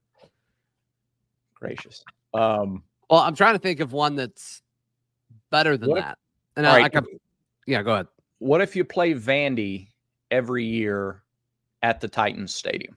Gracious. 1.57 2.05
Um, 2.33 2.85
well, 3.11 3.21
I'm 3.21 3.35
trying 3.35 3.55
to 3.55 3.59
think 3.59 3.81
of 3.81 3.93
one 3.93 4.17
that's 4.17 4.63
better 5.51 5.77
than 5.77 5.95
that. 5.95 6.19
And 6.57 6.67
I, 6.67 6.81
right. 6.81 6.95
like, 6.95 7.05
yeah, 7.67 7.83
go 7.83 7.93
ahead. 7.93 8.07
What 8.39 8.61
if 8.61 8.77
you 8.77 8.85
play 8.85 9.15
Vandy 9.15 9.89
every 10.31 10.65
year 10.65 11.23
at 11.83 12.01
the 12.01 12.09
Titans 12.09 12.55
Stadium? 12.55 12.97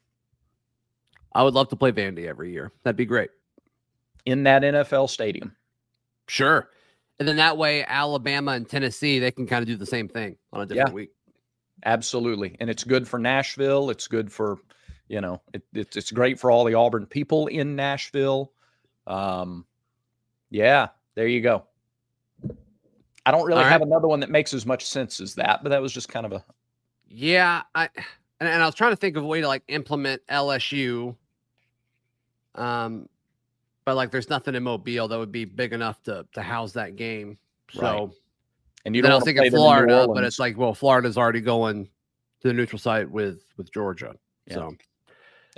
I 1.34 1.44
would 1.44 1.54
love 1.54 1.70
to 1.70 1.76
play 1.76 1.92
Vandy 1.92 2.28
every 2.28 2.52
year. 2.52 2.72
That'd 2.84 2.98
be 2.98 3.06
great. 3.06 3.30
In 4.26 4.44
that 4.44 4.64
NFL 4.64 5.10
stadium. 5.10 5.56
Sure. 6.28 6.70
And 7.20 7.28
then 7.28 7.38
that 7.38 7.58
way, 7.58 7.86
Alabama 7.86 8.52
and 8.52 8.68
Tennessee, 8.68 9.20
they 9.20 9.32
can 9.32 9.48
kind 9.48 9.62
of 9.62 9.68
do 9.68 9.76
the 9.76 9.86
same 9.86 10.08
thing 10.08 10.38
on 10.52 10.62
a 10.62 10.66
different 10.66 10.90
yeah, 10.90 10.96
week. 10.96 11.12
Absolutely. 11.86 12.58
And 12.60 12.70
it's 12.70 12.84
good 12.84 13.08
for 13.08 13.20
Nashville. 13.20 13.90
It's 13.90 14.08
good 14.08 14.32
for, 14.32 14.58
you 15.08 15.22
know, 15.22 15.42
it, 15.54 15.64
it's, 15.74 15.96
it's 15.96 16.12
great 16.12 16.40
for 16.40 16.52
all 16.52 16.64
the 16.64 16.74
Auburn 16.74 17.06
people 17.06 17.48
in 17.48 17.76
Nashville. 17.76 18.52
Um, 19.06 19.66
yeah, 20.50 20.90
there 21.16 21.28
you 21.28 21.42
go. 21.42 21.64
I 23.26 23.32
don't 23.32 23.46
really 23.46 23.64
have 23.64 23.82
another 23.82 24.08
one 24.08 24.22
that 24.22 24.30
makes 24.30 24.54
as 24.54 24.66
much 24.66 24.86
sense 24.86 25.20
as 25.20 25.36
that, 25.36 25.62
but 25.62 25.70
that 25.70 25.82
was 25.82 25.92
just 25.92 26.08
kind 26.08 26.26
of 26.26 26.32
a. 26.32 26.46
Yeah, 27.10 27.64
I 27.76 27.90
and, 28.40 28.48
and 28.48 28.64
I 28.64 28.66
was 28.66 28.76
trying 28.76 28.92
to 28.92 28.96
think 28.96 29.18
of 29.18 29.24
a 29.24 29.28
way 29.28 29.42
to 29.42 29.48
like 29.48 29.64
implement 29.68 30.22
LSU. 30.30 31.16
Um, 32.56 33.10
but 33.84 33.96
like, 33.96 34.12
there's 34.12 34.30
nothing 34.30 34.56
in 34.56 34.64
Mobile 34.64 35.08
that 35.10 35.18
would 35.18 35.32
be 35.32 35.44
big 35.44 35.74
enough 35.74 36.02
to 36.04 36.26
to 36.34 36.42
house 36.42 36.72
that 36.74 36.96
game. 36.96 37.38
So, 37.72 37.82
right. 37.82 38.10
and 38.86 38.96
you 38.96 39.02
don't. 39.02 39.12
I 39.12 39.16
was 39.16 39.26
thinking 39.26 39.50
Florida, 39.52 40.08
but 40.08 40.24
it's 40.24 40.40
like, 40.40 40.58
well, 40.58 40.74
Florida's 40.74 41.18
already 41.18 41.42
going 41.42 41.90
to 42.42 42.48
the 42.48 42.54
neutral 42.54 42.80
site 42.80 43.10
with 43.12 43.42
with 43.58 43.74
Georgia. 43.74 44.16
Yeah. 44.46 44.54
So, 44.54 44.78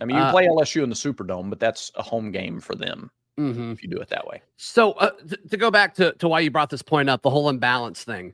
I 0.01 0.05
mean, 0.05 0.17
you 0.17 0.23
uh, 0.23 0.31
play 0.31 0.47
LSU 0.47 0.81
in 0.83 0.89
the 0.89 0.95
Superdome, 0.95 1.51
but 1.51 1.59
that's 1.59 1.91
a 1.95 2.01
home 2.01 2.31
game 2.31 2.59
for 2.59 2.73
them 2.73 3.11
mm-hmm. 3.39 3.71
if 3.71 3.81
you 3.81 3.89
do 3.89 3.97
it 3.97 4.09
that 4.09 4.27
way. 4.27 4.41
So 4.57 4.91
uh, 4.93 5.11
th- 5.27 5.41
to 5.49 5.57
go 5.57 5.71
back 5.71 5.95
to, 5.95 6.13
to 6.13 6.27
why 6.27 6.41
you 6.41 6.51
brought 6.51 6.69
this 6.69 6.81
point 6.81 7.09
up, 7.09 7.21
the 7.21 7.29
whole 7.29 7.49
imbalance 7.49 8.03
thing. 8.03 8.33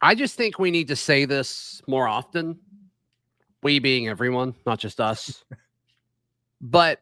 I 0.00 0.14
just 0.14 0.36
think 0.36 0.58
we 0.58 0.70
need 0.70 0.88
to 0.88 0.96
say 0.96 1.24
this 1.24 1.82
more 1.86 2.06
often. 2.06 2.58
We 3.62 3.78
being 3.78 4.08
everyone, 4.08 4.54
not 4.66 4.78
just 4.78 5.00
us. 5.00 5.44
but 6.60 7.00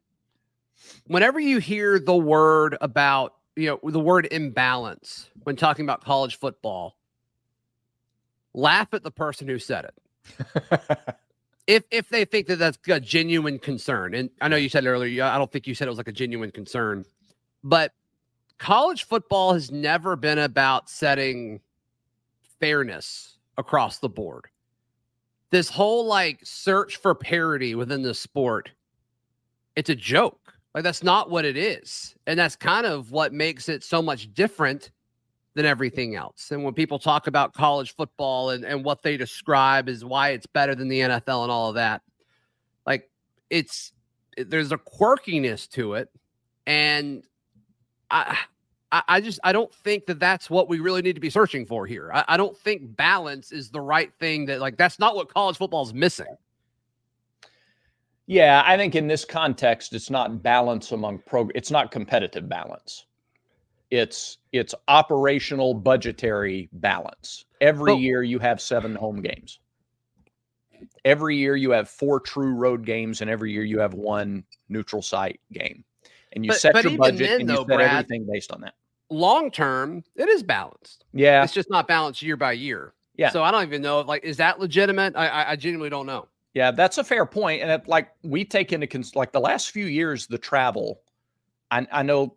whenever 1.06 1.40
you 1.40 1.58
hear 1.58 1.98
the 1.98 2.16
word 2.16 2.76
about, 2.80 3.34
you 3.56 3.66
know, 3.66 3.90
the 3.90 4.00
word 4.00 4.28
imbalance 4.30 5.28
when 5.42 5.56
talking 5.56 5.84
about 5.84 6.04
college 6.04 6.38
football, 6.38 6.96
laugh 8.54 8.88
at 8.92 9.02
the 9.02 9.10
person 9.10 9.48
who 9.48 9.58
said 9.58 9.86
it. 9.86 10.80
if 11.66 11.85
if 11.90 12.09
they 12.09 12.25
think 12.25 12.47
that 12.49 12.57
that's 12.57 12.78
a 12.88 13.00
genuine 13.00 13.59
concern, 13.59 14.14
and 14.14 14.31
I 14.40 14.49
know 14.49 14.57
you 14.57 14.69
said 14.69 14.87
earlier, 14.87 15.25
I 15.25 15.38
don't 15.38 15.50
think 15.50 15.66
you 15.66 15.75
said 15.75 15.87
it 15.87 15.90
was 15.90 15.99
like 15.99 16.09
a 16.09 16.12
genuine 16.12 16.50
concern, 16.50 17.04
but 17.62 17.92
college 18.59 19.04
football 19.04 19.52
has 19.52 19.71
never 19.71 20.16
been 20.16 20.38
about 20.38 20.88
setting 20.88 21.61
fairness 22.61 23.38
across 23.59 23.99
the 23.99 24.09
board. 24.09 24.47
This 25.50 25.69
whole 25.69 26.07
like 26.07 26.40
search 26.42 26.97
for 26.97 27.14
parity 27.14 27.75
within 27.75 28.02
the 28.02 28.14
sport, 28.14 28.71
it's 29.76 29.90
a 29.90 29.95
joke. 29.95 30.54
Like 30.75 30.85
that's 30.85 31.02
not 31.02 31.31
what 31.31 31.45
it 31.45 31.57
is. 31.57 32.14
And 32.26 32.38
that's 32.38 32.57
kind 32.57 32.87
of 32.87 33.11
what 33.11 33.33
makes 33.33 33.69
it 33.69 33.85
so 33.85 34.00
much 34.00 34.33
different 34.33 34.90
than 35.54 35.66
everything 35.66 36.14
else. 36.16 36.50
And 36.50 36.64
when 36.64 36.74
people 36.74 36.98
talk 36.98 37.26
about 37.26 37.53
college 37.53 37.94
football 37.94 38.50
and, 38.50 38.64
and 38.64 38.85
what 38.85 39.03
they 39.03 39.16
describe 39.16 39.88
is 39.88 40.05
why 40.05 40.31
it's 40.31 40.46
better 40.46 40.74
than 40.74 40.88
the 40.88 41.00
NFL 41.00 41.42
and 41.42 41.53
all 41.53 41.68
of 41.68 41.74
that, 41.74 42.03
like 42.87 43.11
it's 43.50 43.92
there's 44.37 44.72
a 44.72 44.79
quirkiness 44.79 45.68
to 45.70 45.94
it. 45.94 46.09
And 46.66 47.22
I, 48.11 48.38
I 48.90 49.20
just 49.20 49.40
I 49.44 49.53
don't 49.53 49.72
think 49.74 50.07
that 50.07 50.20
that's 50.20 50.48
what 50.48 50.68
we 50.68 50.81
really 50.81 51.03
need 51.03 51.14
to 51.14 51.20
be 51.20 51.31
searching 51.31 51.66
for 51.66 51.87
here. 51.87 52.11
I, 52.12 52.24
I 52.29 52.37
don't 52.37 52.57
think 52.57 52.96
balance 52.96 53.53
is 53.53 53.70
the 53.70 53.81
right 53.81 54.12
thing 54.20 54.46
that 54.46 54.61
like 54.61 54.76
that's 54.76 54.98
not 54.98 55.16
what 55.16 55.33
college 55.33 55.57
football 55.59 55.83
is 55.83 55.92
missing. 55.92 56.35
Yeah, 58.26 58.62
I 58.64 58.76
think 58.76 58.94
in 58.94 59.09
this 59.09 59.24
context, 59.24 59.92
it's 59.92 60.09
not 60.09 60.42
balance 60.42 60.92
among 60.92 61.18
pro. 61.26 61.48
It's 61.55 61.70
not 61.70 61.90
competitive 61.90 62.48
balance 62.48 63.05
it's 63.92 64.38
it's 64.52 64.74
operational 64.88 65.74
budgetary 65.74 66.70
balance. 66.72 67.44
Every 67.61 67.94
year 67.94 68.22
you 68.22 68.38
have 68.38 68.59
seven 68.61 68.94
home 68.94 69.20
games. 69.20 69.61
Every 71.05 71.37
year 71.37 71.57
you 71.57 71.70
have 71.72 71.90
four 71.90 72.18
true 72.18 72.55
road 72.55 72.87
games, 72.87 73.20
and 73.20 73.28
every 73.31 73.52
year 73.52 73.64
you 73.64 73.78
have 73.81 73.92
one 73.92 74.44
neutral 74.70 75.02
site 75.02 75.40
game. 75.52 75.85
And 76.33 76.44
you 76.44 76.52
but, 76.52 76.61
set 76.61 76.72
but 76.72 76.85
your 76.85 76.96
budget 76.96 77.18
then, 77.18 77.40
and 77.42 77.50
you 77.50 77.57
though, 77.57 77.66
set 77.66 77.76
Brad, 77.76 77.90
everything 77.90 78.26
based 78.33 78.50
on 78.50 78.62
that. 78.62 78.74
Long 79.11 79.50
term, 79.50 80.02
it 80.16 80.28
is 80.28 80.42
balanced. 80.42 81.05
Yeah, 81.12 81.44
it's 81.44 81.52
just 81.52 81.68
not 81.68 81.87
balanced 81.87 82.22
year 82.22 82.38
by 82.38 82.52
year. 82.52 82.94
Yeah. 83.16 83.28
So 83.28 83.44
I 83.44 83.50
don't 83.50 83.62
even 83.62 83.83
know 83.83 84.00
if 84.00 84.07
like 84.07 84.24
is 84.24 84.38
that 84.38 84.59
legitimate? 84.59 85.14
I 85.16 85.28
I, 85.28 85.50
I 85.50 85.57
genuinely 85.57 85.90
don't 85.90 86.07
know. 86.07 86.28
Yeah, 86.55 86.70
that's 86.70 86.96
a 86.96 87.05
fair 87.05 87.26
point. 87.26 87.61
And 87.61 87.70
it, 87.70 87.87
like 87.87 88.09
we 88.22 88.42
take 88.46 88.72
into 88.72 88.87
cons- 88.87 89.14
like 89.14 89.33
the 89.33 89.40
last 89.40 89.70
few 89.70 89.85
years, 89.85 90.26
the 90.26 90.38
travel. 90.38 91.02
I, 91.70 91.87
I 91.90 92.02
know 92.02 92.37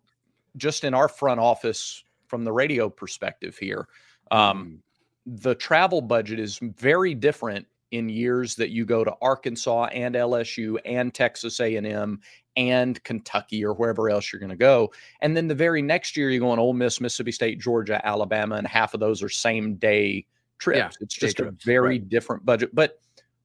just 0.56 0.84
in 0.84 0.94
our 0.94 1.08
front 1.08 1.40
office 1.40 2.04
from 2.26 2.44
the 2.44 2.52
radio 2.52 2.88
perspective 2.88 3.56
here, 3.58 3.88
um, 4.30 4.80
mm. 5.28 5.42
the 5.42 5.54
travel 5.54 6.00
budget 6.00 6.38
is 6.38 6.58
very 6.58 7.14
different 7.14 7.66
in 7.92 8.08
years 8.08 8.56
that 8.56 8.70
you 8.70 8.84
go 8.84 9.04
to 9.04 9.14
Arkansas 9.22 9.86
and 9.86 10.14
LSU 10.14 10.78
and 10.84 11.14
Texas 11.14 11.60
A&M 11.60 12.20
and 12.56 13.02
Kentucky 13.04 13.64
or 13.64 13.74
wherever 13.74 14.08
else 14.10 14.32
you're 14.32 14.40
going 14.40 14.50
to 14.50 14.56
go. 14.56 14.92
And 15.20 15.36
then 15.36 15.46
the 15.46 15.54
very 15.54 15.82
next 15.82 16.16
year 16.16 16.30
you 16.30 16.40
go 16.40 16.50
on 16.50 16.58
Ole 16.58 16.72
Miss, 16.72 17.00
Mississippi 17.00 17.32
State, 17.32 17.60
Georgia, 17.60 18.04
Alabama, 18.04 18.56
and 18.56 18.66
half 18.66 18.94
of 18.94 19.00
those 19.00 19.22
are 19.22 19.28
same 19.28 19.74
day 19.76 20.26
trips. 20.58 20.78
Yeah, 20.78 20.90
it's 21.00 21.14
just 21.14 21.38
a 21.40 21.44
trips, 21.44 21.64
very 21.64 21.98
right. 21.98 22.08
different 22.08 22.44
budget. 22.44 22.74
But 22.74 23.00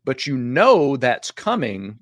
but 0.06 0.26
you 0.26 0.38
know 0.38 0.98
that's 0.98 1.30
coming 1.30 2.00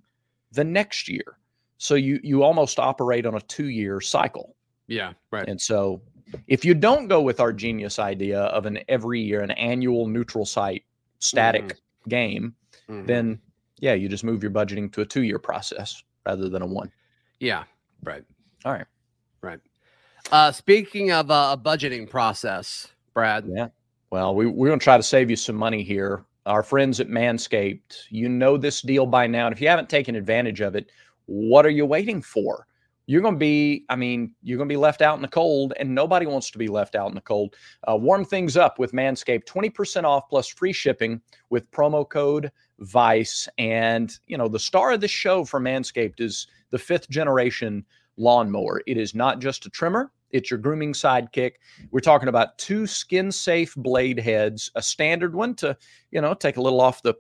the 0.52 0.64
next 0.64 1.10
year. 1.10 1.38
So 1.78 1.96
you 1.96 2.20
you 2.24 2.44
almost 2.44 2.80
operate 2.80 3.26
on 3.26 3.36
a 3.36 3.42
two 3.42 3.70
year 3.70 4.02
cycle. 4.02 4.56
Yeah, 4.90 5.14
right. 5.32 5.48
And 5.48 5.60
so 5.60 6.02
if 6.48 6.66
you 6.66 6.74
don't 6.74 7.08
go 7.08 7.22
with 7.22 7.40
our 7.40 7.54
genius 7.54 8.00
idea 8.00 8.42
of 8.42 8.66
an 8.66 8.80
every 8.90 9.22
year, 9.22 9.42
an 9.42 9.52
annual 9.52 10.08
neutral 10.08 10.46
site 10.46 10.84
static 11.20 11.64
mm-hmm. 11.64 12.10
game, 12.10 12.56
mm-hmm. 12.90 13.06
then 13.06 13.40
yeah, 13.80 13.94
you 13.94 14.10
just 14.10 14.24
move 14.24 14.44
your 14.44 14.52
budgeting 14.52 14.92
to 14.94 15.02
a 15.02 15.06
two 15.06 15.24
year 15.24 15.40
process 15.40 16.04
rather 16.26 16.50
than 16.50 16.62
a 16.62 16.66
one. 16.66 16.92
Yeah, 17.40 17.64
right. 18.04 18.24
All 18.66 18.74
right. 18.74 18.86
Right. 19.42 19.60
Uh, 20.32 20.52
speaking 20.52 21.12
of 21.12 21.32
uh, 21.32 21.56
a 21.58 21.62
budgeting 21.62 22.10
process, 22.10 22.88
Brad. 23.14 23.46
Yeah. 23.48 23.70
Well, 24.10 24.36
we, 24.36 24.48
we're 24.48 24.68
going 24.68 24.80
to 24.80 24.84
try 24.84 24.98
to 24.98 25.04
save 25.04 25.30
you 25.30 25.36
some 25.36 25.56
money 25.56 25.84
here. 25.84 26.26
Our 26.46 26.64
friends 26.64 27.00
at 27.00 27.08
Manscaped, 27.08 28.06
you 28.10 28.28
know 28.28 28.58
this 28.58 28.82
deal 28.82 29.06
by 29.06 29.28
now. 29.28 29.46
And 29.46 29.56
if 29.56 29.62
you 29.62 29.68
haven't 29.68 29.90
taken 29.90 30.16
advantage 30.16 30.62
of 30.62 30.76
it, 30.76 30.90
what 31.28 31.66
are 31.66 31.70
you 31.70 31.86
waiting 31.86 32.22
for? 32.22 32.66
You're 33.10 33.24
going 33.24 33.34
to 33.34 33.40
be, 33.40 33.86
I 33.90 33.96
mean, 33.96 34.36
you're 34.44 34.58
going 34.58 34.70
to 34.70 34.72
be 34.72 34.78
left 34.78 35.02
out 35.02 35.16
in 35.16 35.24
the 35.24 35.28
cold, 35.28 35.74
and 35.80 35.96
nobody 35.96 36.28
wants 36.28 36.52
to 36.52 36.60
be 36.60 36.68
left 36.68 36.94
out 36.94 37.10
in 37.10 37.16
the 37.16 37.22
cold. 37.22 37.56
Uh, 37.90 37.96
warm 37.96 38.24
things 38.24 38.56
up 38.56 38.78
with 38.78 38.92
Manscaped, 38.92 39.46
20% 39.46 40.04
off 40.04 40.30
plus 40.30 40.48
free 40.48 40.72
shipping 40.72 41.20
with 41.50 41.72
promo 41.72 42.08
code 42.08 42.52
VICE. 42.82 43.50
And, 43.58 44.16
you 44.28 44.38
know, 44.38 44.48
the 44.48 44.60
star 44.60 44.92
of 44.92 45.02
the 45.02 45.08
show 45.08 45.44
for 45.44 45.60
Manscaped 45.60 46.22
is 46.22 46.46
the 46.70 46.78
fifth 46.78 47.10
generation 47.10 47.84
lawnmower. 48.18 48.84
It 48.86 48.98
is 48.98 49.16
not 49.16 49.40
just 49.40 49.66
a 49.66 49.72
trimmer, 49.72 50.12
it's 50.30 50.52
your 50.52 50.60
grooming 50.60 50.94
sidekick. 50.94 51.54
We're 51.90 52.02
talking 52.02 52.30
about 52.30 52.60
two 52.60 52.86
skin 52.86 53.32
safe 53.32 53.74
blade 53.76 54.20
heads, 54.20 54.70
a 54.76 54.84
standard 54.84 55.34
one 55.34 55.56
to, 55.56 55.76
you 56.12 56.22
know, 56.22 56.36
take 56.36 56.58
a 56.58 56.62
little 56.62 56.80
off 56.80 57.02
the 57.02 57.16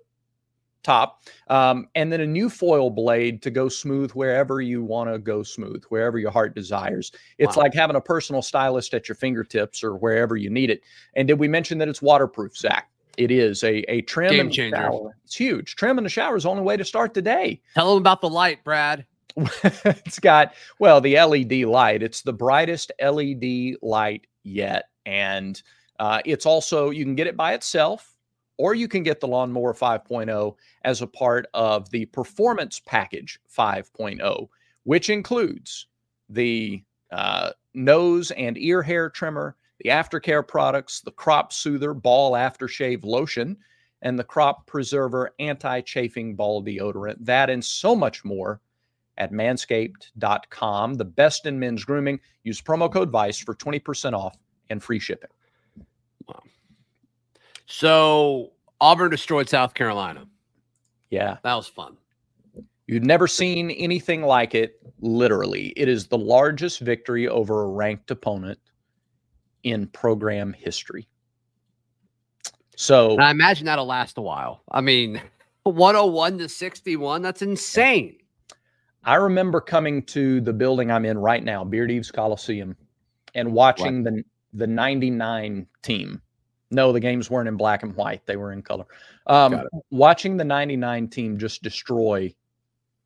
top, 0.84 1.24
um, 1.48 1.88
and 1.96 2.12
then 2.12 2.22
a 2.22 2.26
new 2.26 2.50
foil 2.50 2.90
blade 2.90 3.42
to 3.42 3.52
go 3.52 3.70
smooth 3.70 4.12
wherever 4.12 4.62
you 4.62 4.84
want 4.84 5.12
to 5.12 5.20
go 5.20 5.44
smooth, 5.44 5.84
wherever 5.90 6.18
your 6.18 6.32
heart 6.32 6.56
desires. 6.56 7.12
It's 7.38 7.56
wow. 7.58 7.64
like 7.64 7.74
having 7.74 7.96
a 7.96 8.02
personal 8.02 8.42
stylist 8.42 8.94
at 8.94 9.08
your 9.08 9.16
fingertips 9.16 9.84
or 9.84 9.96
wherever 9.96 10.38
you 10.38 10.50
need 10.50 10.70
it. 10.70 10.82
And 11.16 11.28
did 11.28 11.40
we 11.40 11.48
mention 11.48 11.78
that 11.80 11.88
it's 11.88 12.02
waterproof, 12.02 12.58
Zac? 12.58 12.90
It 13.18 13.32
is 13.32 13.64
a, 13.64 13.80
a 13.92 14.02
trim 14.04 14.32
Game 14.32 14.50
changer. 14.50 14.78
Shower. 14.78 15.18
It's 15.26 15.36
huge. 15.36 15.76
Trim 15.76 15.98
in 15.98 16.06
the 16.06 16.10
shower 16.10 16.38
is 16.38 16.44
the 16.44 16.50
only 16.50 16.64
way 16.64 16.78
to 16.78 16.86
start 16.86 17.14
the 17.14 17.22
day. 17.22 17.62
Tell 17.76 17.90
them 17.90 18.02
about 18.02 18.22
the 18.22 18.30
light, 18.30 18.64
Brad. 18.64 19.06
it's 19.36 20.20
got, 20.20 20.54
well, 20.80 21.02
the 21.02 21.20
LED 21.20 21.68
light. 21.68 22.02
It's 22.02 22.22
the 22.22 22.34
brightest 22.34 22.94
LED 23.02 23.76
light 23.82 24.26
yet. 24.44 24.86
And 25.06 25.62
uh, 26.00 26.22
it's 26.24 26.46
also, 26.46 26.92
you 26.92 27.04
can 27.04 27.16
get 27.16 27.28
it 27.28 27.36
by 27.36 27.54
itself 27.54 28.16
or 28.60 28.76
you 28.76 28.90
can 28.90 29.04
get 29.04 29.22
the 29.22 29.28
Lawnmower 29.28 29.74
5.0 29.74 30.56
as 30.84 31.02
a 31.02 31.08
part 31.08 31.48
of 31.54 31.90
the 31.92 32.06
Performance 32.08 32.82
Package 32.86 33.40
5.0, 33.58 34.50
which 34.84 35.10
includes 35.10 35.88
the 36.28 36.84
uh, 37.12 37.52
nose 37.74 38.32
and 38.32 38.58
ear 38.58 38.84
hair 38.84 39.10
trimmer, 39.10 39.56
the 39.80 39.90
aftercare 39.90 40.46
products, 40.46 41.00
the 41.00 41.12
crop 41.12 41.54
soother 41.54 41.94
ball 41.94 42.34
aftershave 42.34 43.06
lotion, 43.06 43.56
and 44.02 44.20
the 44.20 44.26
crop 44.26 44.68
preserver 44.68 45.32
anti 45.40 45.80
chafing 45.80 46.36
ball 46.36 46.62
deodorant. 46.62 47.16
That 47.22 47.50
and 47.50 47.64
so 47.64 47.96
much 47.96 48.26
more 48.26 48.60
at 49.18 49.32
manscaped.com. 49.32 50.96
The 50.96 51.06
best 51.06 51.46
in 51.46 51.58
men's 51.58 51.86
grooming. 51.86 52.20
Use 52.44 52.62
promo 52.62 52.92
code 52.92 53.10
VICE 53.10 53.40
for 53.40 53.56
20% 53.56 54.14
off 54.14 54.38
and 54.70 54.84
free 54.84 55.00
shipping. 55.00 55.30
Wow. 56.28 56.44
So 57.70 58.52
Auburn 58.82 59.12
destroyed 59.12 59.48
South 59.48 59.76
Carolina. 59.76 60.26
Yeah. 61.12 61.38
That 61.44 61.54
was 61.54 61.68
fun. 61.68 61.98
You've 62.88 63.04
never 63.04 63.28
seen 63.28 63.70
anything 63.70 64.24
like 64.24 64.56
it, 64.56 64.82
literally. 65.00 65.68
It 65.78 65.88
is 65.88 66.08
the 66.08 66.18
largest 66.18 66.80
victory 66.80 67.28
over 67.28 67.64
a 67.64 67.68
ranked 67.68 68.10
opponent 68.10 68.58
in 69.62 69.86
program 69.88 70.52
history. 70.54 71.08
So 72.76 73.12
and 73.12 73.24
I 73.24 73.30
imagine 73.30 73.68
that'll 73.68 73.86
last 73.86 74.18
a 74.18 74.22
while. 74.22 74.64
I 74.72 74.82
mean, 74.82 75.22
101 75.64 76.40
to 76.40 76.50
61, 76.50 77.22
that's 77.22 77.44
insane. 77.44 78.18
I 79.04 79.16
remember 79.16 79.62
coming 79.62 80.02
to 80.08 80.42
the 80.42 80.54
building 80.54 80.90
I'm 80.90 81.06
in 81.06 81.20
right 81.20 81.44
now, 81.44 81.64
Beard 81.64 81.92
Eaves 81.92 82.10
Coliseum, 82.10 82.76
and 83.36 83.54
watching 83.54 84.04
what? 84.04 84.16
the 84.16 84.24
the 84.54 84.68
99 84.68 85.68
team. 85.84 86.22
No, 86.72 86.92
the 86.92 87.00
games 87.00 87.30
weren't 87.30 87.48
in 87.48 87.58
black 87.58 87.84
and 87.84 87.96
white, 87.96 88.26
they 88.26 88.36
were 88.36 88.52
in 88.52 88.62
color. 88.62 88.86
Um, 89.26 89.64
watching 89.90 90.38
the 90.38 90.44
99 90.44 91.08
team 91.08 91.38
just 91.38 91.64
destroy 91.64 92.34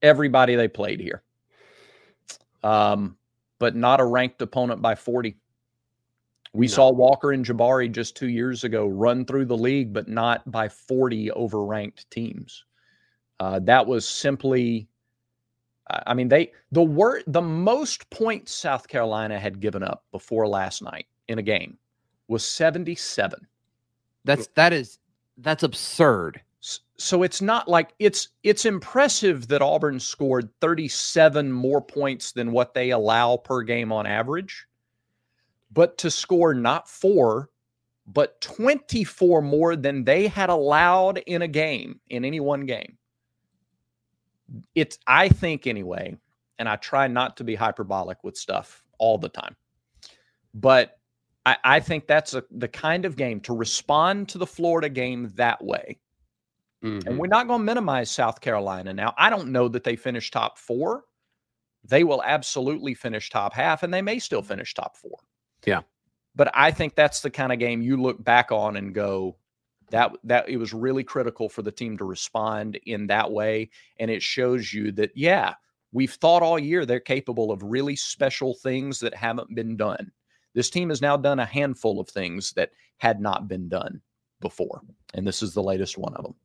everybody 0.01 0.55
they 0.55 0.67
played 0.67 0.99
here. 0.99 1.23
Um, 2.61 3.17
but 3.59 3.75
not 3.75 3.99
a 3.99 4.05
ranked 4.05 4.41
opponent 4.41 4.81
by 4.81 4.95
40. 4.95 5.37
We 6.53 6.67
no. 6.67 6.71
saw 6.71 6.91
Walker 6.91 7.31
and 7.31 7.45
Jabari 7.45 7.91
just 7.91 8.15
two 8.15 8.27
years 8.27 8.63
ago 8.63 8.87
run 8.87 9.25
through 9.25 9.45
the 9.45 9.57
league, 9.57 9.93
but 9.93 10.07
not 10.07 10.49
by 10.51 10.69
40 10.69 11.31
overranked 11.31 12.09
teams. 12.09 12.65
Uh, 13.39 13.59
that 13.59 13.85
was 13.85 14.07
simply, 14.07 14.87
I 15.89 16.13
mean, 16.13 16.27
they 16.27 16.51
the 16.71 16.83
word 16.83 17.23
the 17.27 17.41
most 17.41 18.09
points 18.09 18.53
South 18.53 18.87
Carolina 18.87 19.39
had 19.39 19.59
given 19.59 19.83
up 19.83 20.03
before 20.11 20.47
last 20.47 20.81
night 20.81 21.07
in 21.27 21.39
a 21.39 21.41
game 21.41 21.77
was 22.27 22.45
77. 22.45 23.47
That's 24.25 24.47
that 24.55 24.73
is 24.73 24.99
that's 25.37 25.63
absurd. 25.63 26.41
So 26.97 27.23
it's 27.23 27.41
not 27.41 27.67
like 27.67 27.93
it's 27.99 28.29
it's 28.43 28.65
impressive 28.65 29.47
that 29.49 29.61
Auburn 29.61 29.99
scored 29.99 30.49
37 30.61 31.51
more 31.51 31.81
points 31.81 32.31
than 32.31 32.51
what 32.51 32.73
they 32.73 32.91
allow 32.91 33.37
per 33.37 33.63
game 33.63 33.91
on 33.91 34.05
average 34.05 34.65
but 35.73 35.97
to 35.99 36.11
score 36.11 36.53
not 36.53 36.87
four, 36.87 37.49
but 38.05 38.39
24 38.41 39.41
more 39.41 39.75
than 39.75 40.03
they 40.03 40.27
had 40.27 40.49
allowed 40.49 41.17
in 41.19 41.41
a 41.41 41.47
game, 41.47 41.99
in 42.09 42.23
any 42.23 42.39
one 42.39 42.65
game. 42.65 42.97
It's, 44.75 44.99
I 45.07 45.29
think, 45.29 45.65
anyway, 45.65 46.15
and 46.59 46.69
I 46.69 46.75
try 46.75 47.07
not 47.07 47.37
to 47.37 47.43
be 47.43 47.55
hyperbolic 47.55 48.23
with 48.23 48.37
stuff 48.37 48.83
all 48.99 49.17
the 49.17 49.29
time, 49.29 49.55
but 50.53 50.99
I, 51.45 51.57
I 51.63 51.79
think 51.79 52.07
that's 52.07 52.33
a, 52.33 52.43
the 52.51 52.67
kind 52.67 53.05
of 53.05 53.15
game 53.15 53.39
to 53.41 53.53
respond 53.55 54.29
to 54.29 54.37
the 54.37 54.47
Florida 54.47 54.89
game 54.89 55.31
that 55.35 55.63
way. 55.63 55.99
Mm-hmm. 56.83 57.07
And 57.07 57.17
we're 57.17 57.27
not 57.27 57.47
going 57.47 57.59
to 57.59 57.65
minimize 57.65 58.11
South 58.11 58.41
Carolina. 58.41 58.93
Now, 58.93 59.13
I 59.17 59.29
don't 59.29 59.51
know 59.51 59.67
that 59.69 59.83
they 59.83 59.95
finish 59.95 60.31
top 60.31 60.57
four. 60.57 61.05
They 61.85 62.03
will 62.03 62.23
absolutely 62.23 62.93
finish 62.93 63.29
top 63.29 63.53
half, 63.53 63.83
and 63.83 63.93
they 63.93 64.01
may 64.01 64.19
still 64.19 64.41
finish 64.41 64.73
top 64.73 64.95
four. 64.95 65.17
Yeah. 65.65 65.81
But 66.35 66.49
I 66.53 66.71
think 66.71 66.95
that's 66.95 67.21
the 67.21 67.29
kind 67.29 67.51
of 67.51 67.59
game 67.59 67.81
you 67.81 67.97
look 67.97 68.23
back 68.23 68.51
on 68.51 68.77
and 68.77 68.93
go, 68.93 69.35
that 69.91 70.11
that 70.23 70.49
it 70.49 70.57
was 70.57 70.73
really 70.73 71.03
critical 71.03 71.49
for 71.49 71.61
the 71.61 71.71
team 71.71 71.97
to 71.97 72.05
respond 72.05 72.79
in 72.85 73.07
that 73.07 73.31
way. 73.31 73.69
And 73.99 74.09
it 74.09 74.23
shows 74.23 74.73
you 74.73 74.91
that, 74.93 75.11
yeah, 75.13 75.53
we've 75.91 76.13
thought 76.13 76.41
all 76.41 76.57
year 76.57 76.85
they're 76.85 76.99
capable 76.99 77.51
of 77.51 77.63
really 77.63 77.95
special 77.95 78.55
things 78.55 78.99
that 79.01 79.13
haven't 79.13 79.53
been 79.53 79.77
done. 79.77 80.11
This 80.53 80.69
team 80.69 80.89
has 80.89 81.01
now 81.01 81.17
done 81.17 81.39
a 81.39 81.45
handful 81.45 81.99
of 81.99 82.09
things 82.09 82.53
that 82.53 82.71
had 82.97 83.19
not 83.19 83.47
been 83.47 83.69
done 83.69 84.01
before. 84.39 84.81
And 85.13 85.25
this 85.25 85.41
is 85.41 85.53
the 85.53 85.63
latest 85.63 85.97
one 85.97 86.13
of 86.15 86.23
them. 86.23 86.35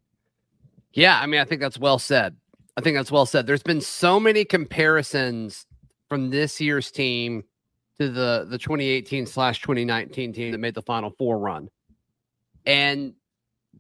Yeah, 0.93 1.19
I 1.21 1.27
mean, 1.27 1.41
I 1.41 1.45
think 1.45 1.61
that's 1.61 1.79
well 1.79 1.99
said. 1.99 2.37
I 2.77 2.81
think 2.81 2.97
that's 2.97 3.13
well 3.13 3.27
said. 3.27 3.47
There's 3.47 3.63
been 3.63 3.81
so 3.81 4.19
many 4.19 4.45
comparisons 4.45 5.67
from 6.09 6.31
this 6.31 6.61
year's 6.61 6.91
team 6.91 7.45
to 7.99 8.09
the 8.09 8.47
the 8.49 8.59
2018 8.59 9.27
slash 9.27 9.61
2019 9.61 10.33
team 10.33 10.53
that 10.53 10.59
made 10.59 10.75
the 10.75 10.83
Final 10.83 11.11
Four 11.19 11.39
run. 11.39 11.69
And 12.65 13.15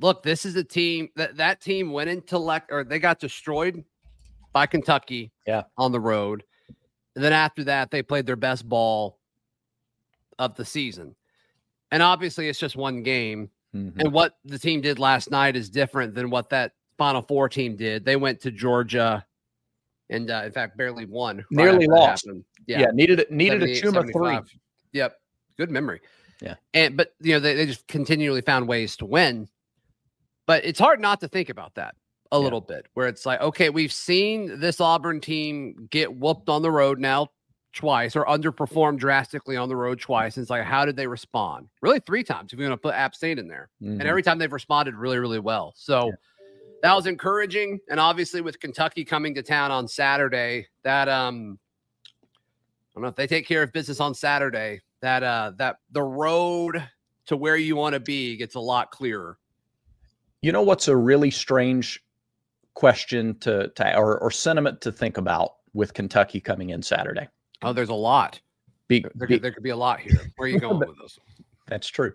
look, 0.01 0.23
this 0.23 0.45
is 0.45 0.57
a 0.57 0.65
team 0.65 1.09
that 1.17 1.37
that 1.37 1.61
team 1.61 1.93
went 1.93 2.11
into 2.11 2.37
lec 2.37 2.63
or 2.71 2.85
they 2.85 2.99
got 2.99 3.21
destroyed 3.21 3.85
by 4.53 4.67
Kentucky. 4.67 5.33
Yeah, 5.47 5.63
on 5.77 5.93
the 5.93 6.01
road. 6.01 6.45
And 7.15 7.25
then 7.25 7.33
after 7.33 7.65
that, 7.65 7.91
they 7.91 8.03
played 8.03 8.27
their 8.27 8.37
best 8.37 8.69
ball 8.69 9.18
of 10.39 10.55
the 10.55 10.65
season. 10.65 11.15
And 11.91 12.03
obviously, 12.03 12.49
it's 12.49 12.59
just 12.59 12.77
one 12.77 13.03
game. 13.03 13.51
Mm-hmm. 13.75 14.01
And 14.01 14.13
what 14.13 14.35
the 14.45 14.59
team 14.59 14.81
did 14.81 14.99
last 14.99 15.31
night 15.31 15.57
is 15.57 15.71
different 15.71 16.15
than 16.15 16.31
what 16.31 16.51
that 16.51 16.73
Final 16.97 17.23
Four 17.23 17.49
team 17.49 17.77
did. 17.77 18.05
They 18.05 18.17
went 18.17 18.41
to 18.41 18.51
Georgia 18.51 19.25
and 20.11 20.31
uh, 20.31 20.43
in 20.45 20.53
fact 20.53 20.77
barely 20.77 21.07
won. 21.07 21.45
Nearly 21.51 21.87
lost. 21.87 22.29
Yeah. 22.67 22.81
yeah, 22.81 22.87
needed 22.93 23.25
needed 23.31 23.63
a 23.63 23.67
Chuma 23.67 24.11
three. 24.13 24.59
Yep, 24.93 25.17
good 25.57 25.71
memory. 25.71 26.01
Yeah, 26.41 26.55
and 26.75 26.97
but 26.97 27.15
you 27.21 27.35
know 27.35 27.41
they, 27.41 27.55
they 27.55 27.67
just 27.67 27.87
continually 27.89 28.43
found 28.43 28.69
ways 28.69 28.97
to 28.97 29.07
win. 29.07 29.49
But 30.47 30.65
it's 30.65 30.79
hard 30.79 31.01
not 31.01 31.21
to 31.21 31.29
think 31.29 31.51
about 31.51 31.75
that 31.75 31.95
a 32.33 32.37
yeah. 32.37 32.43
little 32.43 32.61
bit, 32.61 32.87
where 32.95 33.07
it's 33.07 33.27
like, 33.27 33.41
okay, 33.41 33.71
we've 33.71 33.93
seen 33.93 34.61
this 34.61 34.81
Auburn 34.81 35.21
team 35.21 35.89
get 35.91 36.15
whooped 36.15 36.49
on 36.49 36.63
the 36.63 36.71
road 36.71 36.99
now 36.99 37.29
twice 37.73 38.17
or 38.17 38.25
underperform 38.27 38.99
drastically 38.99 39.57
on 39.57 39.69
the 39.69 39.77
road 39.77 40.01
twice. 40.01 40.37
And 40.37 40.43
it's 40.43 40.51
like, 40.51 40.65
how 40.65 40.85
did 40.85 40.97
they 40.97 41.07
respond? 41.07 41.69
Really, 41.83 42.01
three 42.01 42.25
times 42.25 42.53
if 42.53 42.59
you 42.59 42.69
want 42.69 42.81
to 42.81 42.89
put 42.89 42.95
App 42.95 43.15
State 43.15 43.39
in 43.39 43.49
there. 43.49 43.71
Mm-hmm. 43.83 44.01
And 44.01 44.09
every 44.09 44.23
time 44.23 44.39
they've 44.39 44.53
responded 44.53 44.95
really, 44.95 45.19
really 45.19 45.39
well. 45.39 45.75
So 45.77 46.07
yeah 46.07 46.13
that 46.83 46.95
was 46.95 47.07
encouraging. 47.07 47.81
And 47.91 47.99
obviously, 47.99 48.41
with 48.41 48.61
Kentucky 48.61 49.05
coming 49.05 49.35
to 49.35 49.43
town 49.43 49.71
on 49.71 49.89
Saturday, 49.89 50.69
that 50.83 51.09
um, 51.09 51.59
I 52.15 52.95
don't 52.95 53.03
know 53.03 53.09
if 53.09 53.17
they 53.17 53.27
take 53.27 53.47
care 53.47 53.63
of 53.63 53.73
business 53.73 54.01
on 54.01 54.15
Saturday. 54.15 54.81
That 55.01 55.23
uh, 55.23 55.53
that 55.57 55.79
the 55.93 56.03
road 56.03 56.83
to 57.27 57.37
where 57.37 57.57
you 57.57 57.77
want 57.77 57.95
to 57.95 58.01
be 58.01 58.37
gets 58.37 58.55
a 58.55 58.61
lot 58.61 58.91
clearer. 58.91 59.39
You 60.41 60.53
know 60.53 60.63
what's 60.63 60.89
a 60.89 60.97
really 60.97 61.31
strange 61.31 62.03
question 62.75 63.37
to, 63.41 63.69
to 63.69 63.97
or, 63.97 64.19
or 64.19 64.31
sentiment 64.31 64.81
to 64.83 64.93
think 64.93 65.19
about 65.19 65.55
with 65.75 65.95
Kentucky 65.95 66.41
coming 66.41 66.71
in 66.71 66.83
Saturday? 66.83 67.29
Oh, 67.63 67.73
there's 67.73 67.89
a 67.89 67.95
lot. 67.95 68.41
Be, 68.89 69.05
there, 69.15 69.29
be, 69.29 69.39
there, 69.39 69.53
could 69.53 69.63
be 69.63 69.71
a 69.71 69.77
lot 69.77 70.01
here. 70.01 70.33
Where 70.37 70.47
are 70.47 70.51
you 70.51 70.61
going 70.61 70.79
with 70.79 70.99
this? 71.01 71.19
That's 71.67 71.89
true. 71.89 72.13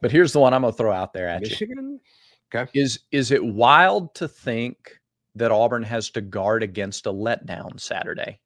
But 0.00 0.10
here's 0.10 0.32
the 0.32 0.40
one 0.40 0.54
I'm 0.54 0.62
going 0.62 0.72
to 0.72 0.76
throw 0.76 0.92
out 0.92 1.12
there 1.12 1.28
at 1.28 1.42
Michigan? 1.42 2.00
you. 2.52 2.60
Okay. 2.60 2.70
Is 2.78 3.00
is 3.12 3.30
it 3.30 3.44
wild 3.44 4.14
to 4.14 4.26
think 4.26 4.98
that 5.34 5.50
Auburn 5.50 5.82
has 5.82 6.10
to 6.10 6.20
guard 6.20 6.62
against 6.62 7.06
a 7.06 7.12
letdown 7.12 7.78
Saturday 7.78 8.40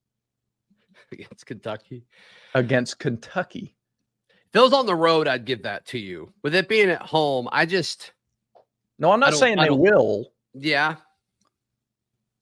against 1.12 1.46
Kentucky? 1.46 2.05
Against 2.55 2.98
Kentucky. 2.98 3.76
If 4.52 4.61
was 4.61 4.72
on 4.72 4.87
the 4.87 4.94
road, 4.94 5.28
I'd 5.28 5.46
give 5.46 5.62
that 5.62 5.87
to 5.87 5.98
you. 5.98 6.33
With 6.42 6.55
it 6.55 6.68
being 6.68 6.90
at 6.90 7.00
home, 7.00 7.48
I 7.52 7.64
just 7.64 8.12
No, 8.98 9.12
I'm 9.12 9.20
not 9.20 9.35
saying 9.35 9.59
they 9.59 9.70
will. 9.70 10.33
Yeah. 10.52 10.96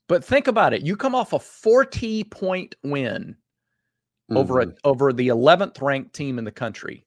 But 0.08 0.24
think 0.24 0.48
about 0.48 0.72
it. 0.72 0.82
You 0.82 0.96
come 0.96 1.14
off 1.14 1.32
a 1.32 1.38
40 1.38 2.24
point 2.24 2.74
win 2.82 3.36
mm-hmm. 4.30 4.36
over 4.36 4.60
a 4.60 4.74
over 4.84 5.12
the 5.12 5.28
11th 5.28 5.82
ranked 5.82 6.14
team 6.14 6.38
in 6.38 6.44
the 6.44 6.52
country 6.52 7.04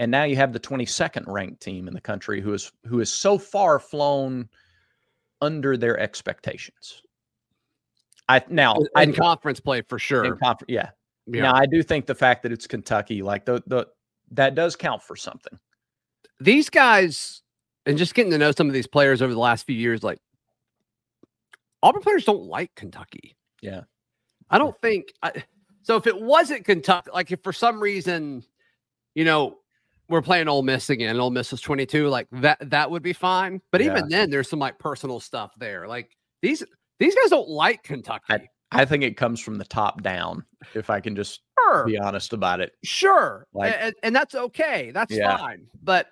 and 0.00 0.10
now 0.10 0.24
you 0.24 0.34
have 0.34 0.54
the 0.54 0.58
22nd 0.58 1.24
ranked 1.26 1.60
team 1.60 1.86
in 1.86 1.92
the 1.92 2.00
country 2.00 2.40
who 2.40 2.54
is 2.54 2.72
who 2.86 3.00
is 3.00 3.12
so 3.12 3.36
far 3.36 3.78
flown 3.78 4.48
under 5.42 5.76
their 5.76 5.98
expectations. 5.98 7.02
I 8.26 8.42
now 8.48 8.76
in 8.76 8.86
I, 8.94 9.06
conference 9.12 9.60
play 9.60 9.82
for 9.82 9.98
sure. 9.98 10.38
Yeah. 10.68 10.90
yeah. 11.26 11.42
Now 11.42 11.54
I 11.54 11.66
do 11.66 11.82
think 11.82 12.06
the 12.06 12.14
fact 12.14 12.42
that 12.44 12.52
it's 12.52 12.66
Kentucky, 12.66 13.20
like 13.20 13.44
the 13.44 13.62
the 13.66 13.88
that 14.30 14.54
does 14.54 14.74
count 14.74 15.02
for 15.02 15.16
something. 15.16 15.58
These 16.38 16.70
guys, 16.70 17.42
and 17.84 17.98
just 17.98 18.14
getting 18.14 18.32
to 18.32 18.38
know 18.38 18.52
some 18.52 18.68
of 18.68 18.72
these 18.72 18.86
players 18.86 19.20
over 19.20 19.34
the 19.34 19.38
last 19.38 19.66
few 19.66 19.76
years, 19.76 20.02
like 20.02 20.18
Auburn 21.82 22.00
players 22.00 22.24
don't 22.24 22.44
like 22.44 22.74
Kentucky. 22.74 23.36
Yeah, 23.60 23.82
I 24.48 24.56
don't 24.56 24.80
think. 24.80 25.12
I, 25.22 25.44
so 25.82 25.96
if 25.96 26.06
it 26.06 26.20
wasn't 26.20 26.64
Kentucky, 26.64 27.10
like 27.12 27.30
if 27.32 27.42
for 27.42 27.52
some 27.52 27.80
reason, 27.80 28.44
you 29.14 29.24
know, 29.24 29.58
we're 30.08 30.22
playing 30.22 30.48
Ole 30.48 30.62
Miss 30.62 30.90
again. 30.90 31.18
Ole 31.18 31.30
Miss 31.30 31.52
is 31.52 31.60
22. 31.60 32.08
Like 32.08 32.26
that, 32.32 32.58
that 32.70 32.90
would 32.90 33.02
be 33.02 33.12
fine. 33.12 33.60
But 33.70 33.80
yeah. 33.80 33.92
even 33.92 34.08
then, 34.08 34.30
there's 34.30 34.48
some 34.48 34.58
like 34.58 34.78
personal 34.78 35.20
stuff 35.20 35.52
there. 35.56 35.86
Like 35.86 36.16
these, 36.42 36.64
these 36.98 37.14
guys 37.14 37.30
don't 37.30 37.48
like 37.48 37.82
Kentucky. 37.82 38.24
I, 38.28 38.40
I 38.72 38.84
think 38.84 39.04
it 39.04 39.16
comes 39.16 39.40
from 39.40 39.56
the 39.56 39.64
top 39.64 40.02
down. 40.02 40.44
If 40.74 40.90
I 40.90 41.00
can 41.00 41.16
just 41.16 41.40
sure. 41.58 41.86
be 41.86 41.98
honest 41.98 42.32
about 42.32 42.60
it. 42.60 42.72
Sure, 42.84 43.46
like, 43.54 43.74
and, 43.78 43.94
and 44.02 44.14
that's 44.14 44.34
okay. 44.34 44.90
That's 44.92 45.12
yeah. 45.12 45.36
fine. 45.36 45.66
But 45.82 46.08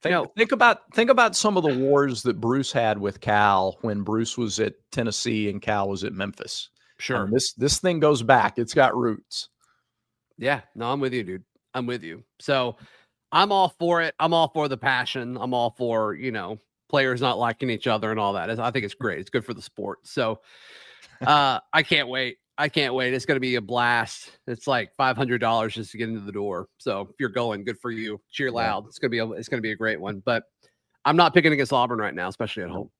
Think, 0.00 0.12
you 0.12 0.16
know, 0.16 0.32
think 0.36 0.52
about 0.52 0.94
think 0.94 1.10
about 1.10 1.34
some 1.34 1.56
of 1.56 1.64
the 1.64 1.76
wars 1.76 2.22
that 2.22 2.40
Bruce 2.40 2.70
had 2.70 2.98
with 2.98 3.20
Cal 3.20 3.78
when 3.80 4.02
Bruce 4.02 4.38
was 4.38 4.60
at 4.60 4.74
Tennessee 4.92 5.50
and 5.50 5.60
Cal 5.60 5.88
was 5.88 6.04
at 6.04 6.12
Memphis. 6.12 6.70
Sure, 6.98 7.24
um, 7.24 7.30
this 7.30 7.52
this 7.52 7.78
thing 7.78 8.00
goes 8.00 8.22
back. 8.22 8.58
It's 8.58 8.74
got 8.74 8.96
roots. 8.96 9.48
Yeah, 10.36 10.60
no, 10.74 10.90
I'm 10.90 11.00
with 11.00 11.12
you, 11.12 11.22
dude. 11.22 11.44
I'm 11.74 11.86
with 11.86 12.02
you. 12.02 12.24
So 12.40 12.76
I'm 13.32 13.52
all 13.52 13.74
for 13.78 14.02
it. 14.02 14.14
I'm 14.18 14.32
all 14.32 14.48
for 14.48 14.68
the 14.68 14.76
passion. 14.76 15.36
I'm 15.40 15.54
all 15.54 15.74
for 15.76 16.14
you 16.14 16.32
know 16.32 16.58
players 16.88 17.20
not 17.20 17.38
liking 17.38 17.70
each 17.70 17.86
other 17.86 18.10
and 18.10 18.18
all 18.18 18.32
that. 18.32 18.58
I 18.58 18.70
think 18.70 18.84
it's 18.84 18.94
great. 18.94 19.18
It's 19.18 19.30
good 19.30 19.44
for 19.44 19.54
the 19.54 19.62
sport. 19.62 19.98
So 20.04 20.40
uh, 21.26 21.60
I 21.72 21.82
can't 21.82 22.08
wait. 22.08 22.38
I 22.60 22.68
can't 22.68 22.94
wait. 22.94 23.14
It's 23.14 23.24
going 23.24 23.36
to 23.36 23.40
be 23.40 23.54
a 23.54 23.60
blast. 23.60 24.38
It's 24.48 24.66
like 24.66 24.92
five 24.96 25.16
hundred 25.16 25.40
dollars 25.40 25.74
just 25.74 25.92
to 25.92 25.98
get 25.98 26.08
into 26.08 26.20
the 26.20 26.32
door. 26.32 26.68
So 26.78 27.02
if 27.02 27.08
you're 27.20 27.28
going, 27.28 27.64
good 27.64 27.78
for 27.80 27.90
you. 27.90 28.20
Cheer 28.32 28.50
loud. 28.50 28.86
It's 28.86 28.98
going 28.98 29.10
to 29.10 29.14
be 29.14 29.18
a, 29.18 29.30
it's 29.30 29.48
going 29.48 29.58
to 29.58 29.62
be 29.62 29.72
a 29.72 29.76
great 29.76 30.00
one. 30.00 30.22
But 30.24 30.44
I'm 31.04 31.16
not 31.16 31.34
picking 31.34 31.52
against 31.52 31.72
Auburn 31.72 31.98
right 31.98 32.14
now, 32.14 32.28
especially 32.28 32.64
at 32.64 32.70
home. 32.70 32.90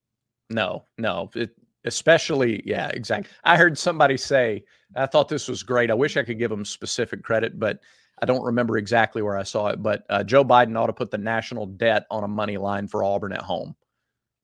No, 0.49 0.85
no. 0.97 1.29
It, 1.35 1.51
especially, 1.85 2.61
yeah, 2.65 2.89
exactly. 2.89 3.31
I 3.43 3.57
heard 3.57 3.77
somebody 3.77 4.17
say, 4.17 4.63
I 4.95 5.05
thought 5.05 5.29
this 5.29 5.47
was 5.47 5.63
great. 5.63 5.91
I 5.91 5.95
wish 5.95 6.17
I 6.17 6.23
could 6.23 6.39
give 6.39 6.49
them 6.49 6.65
specific 6.65 7.23
credit, 7.23 7.59
but 7.59 7.79
I 8.21 8.25
don't 8.25 8.43
remember 8.43 8.77
exactly 8.77 9.21
where 9.21 9.37
I 9.37 9.43
saw 9.43 9.67
it. 9.67 9.81
But 9.81 10.03
uh, 10.09 10.23
Joe 10.23 10.43
Biden 10.43 10.77
ought 10.77 10.87
to 10.87 10.93
put 10.93 11.11
the 11.11 11.17
national 11.17 11.67
debt 11.67 12.05
on 12.11 12.23
a 12.23 12.27
money 12.27 12.57
line 12.57 12.87
for 12.87 13.03
Auburn 13.03 13.33
at 13.33 13.41
home 13.41 13.75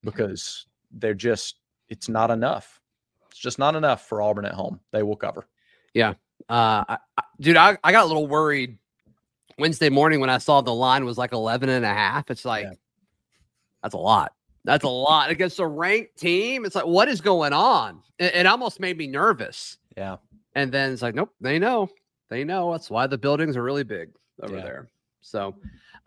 because 0.03 0.65
they're 0.91 1.13
just, 1.13 1.55
it's 1.89 2.07
not 2.07 2.31
enough. 2.31 2.79
It's 3.31 3.39
just 3.39 3.59
not 3.59 3.75
enough 3.75 4.07
for 4.07 4.21
Auburn 4.21 4.45
at 4.45 4.53
home. 4.53 4.79
They 4.91 5.03
will 5.03 5.17
cover. 5.17 5.47
Yeah. 5.93 6.11
Uh, 6.49 6.83
I, 6.87 6.97
I, 7.17 7.23
dude, 7.39 7.57
I, 7.57 7.77
I 7.83 7.91
got 7.91 8.05
a 8.05 8.07
little 8.07 8.27
worried 8.27 8.77
Wednesday 9.57 9.89
morning 9.89 10.19
when 10.19 10.29
I 10.29 10.37
saw 10.37 10.61
the 10.61 10.73
line 10.73 11.05
was 11.05 11.17
like 11.17 11.33
11 11.33 11.69
and 11.69 11.83
a 11.83 11.93
half. 11.93 12.29
It's 12.29 12.45
like, 12.45 12.65
yeah. 12.65 12.73
that's 13.81 13.95
a 13.95 13.97
lot. 13.97 14.33
That's 14.65 14.83
a 14.83 14.89
lot 14.89 15.29
against 15.29 15.59
a 15.59 15.67
ranked 15.67 16.17
team. 16.17 16.65
It's 16.65 16.75
like, 16.75 16.85
what 16.85 17.07
is 17.07 17.21
going 17.21 17.53
on? 17.53 18.01
It, 18.19 18.35
it 18.35 18.45
almost 18.45 18.79
made 18.79 18.97
me 18.97 19.07
nervous. 19.07 19.77
Yeah. 19.95 20.17
And 20.55 20.71
then 20.71 20.91
it's 20.91 21.01
like, 21.01 21.15
nope, 21.15 21.29
they 21.39 21.59
know. 21.59 21.89
They 22.29 22.43
know. 22.43 22.71
That's 22.71 22.89
why 22.89 23.07
the 23.07 23.17
buildings 23.17 23.55
are 23.55 23.63
really 23.63 23.83
big 23.83 24.09
over 24.41 24.57
yeah. 24.57 24.63
there. 24.63 24.89
So, 25.21 25.55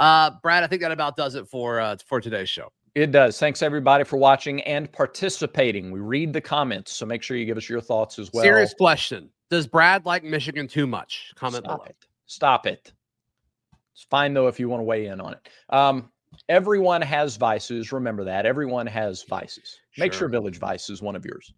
uh, 0.00 0.32
Brad, 0.42 0.64
I 0.64 0.66
think 0.66 0.82
that 0.82 0.92
about 0.92 1.16
does 1.16 1.34
it 1.34 1.46
for 1.46 1.80
uh, 1.80 1.96
for 2.04 2.20
today's 2.20 2.48
show. 2.48 2.72
It 2.94 3.12
does. 3.12 3.38
Thanks 3.38 3.62
everybody 3.62 4.02
for 4.02 4.16
watching 4.16 4.60
and 4.62 4.90
participating. 4.90 5.92
We 5.92 6.00
read 6.00 6.32
the 6.32 6.40
comments, 6.40 6.92
so 6.92 7.06
make 7.06 7.22
sure 7.22 7.36
you 7.36 7.44
give 7.44 7.56
us 7.56 7.68
your 7.68 7.80
thoughts 7.80 8.18
as 8.18 8.32
well. 8.32 8.42
Serious 8.42 8.74
question: 8.74 9.28
Does 9.50 9.66
Brad 9.66 10.04
like 10.04 10.24
Michigan 10.24 10.66
too 10.66 10.86
much? 10.86 11.32
Comment 11.36 11.64
Stop 11.64 11.78
below. 11.78 11.86
It. 11.88 11.96
Stop 12.26 12.66
it. 12.66 12.92
It's 13.92 14.04
fine 14.04 14.34
though 14.34 14.48
if 14.48 14.58
you 14.58 14.68
want 14.68 14.80
to 14.80 14.84
weigh 14.84 15.06
in 15.06 15.20
on 15.20 15.34
it. 15.34 15.48
Um, 15.68 16.10
everyone 16.48 17.02
has 17.02 17.36
vices. 17.36 17.92
Remember 17.92 18.24
that. 18.24 18.46
Everyone 18.46 18.86
has 18.86 19.22
vices. 19.24 19.78
Make 19.96 20.12
sure 20.12 20.28
Village 20.28 20.58
Vice 20.58 20.90
is 20.90 21.02
one 21.02 21.16
of 21.16 21.24
yours. 21.24 21.52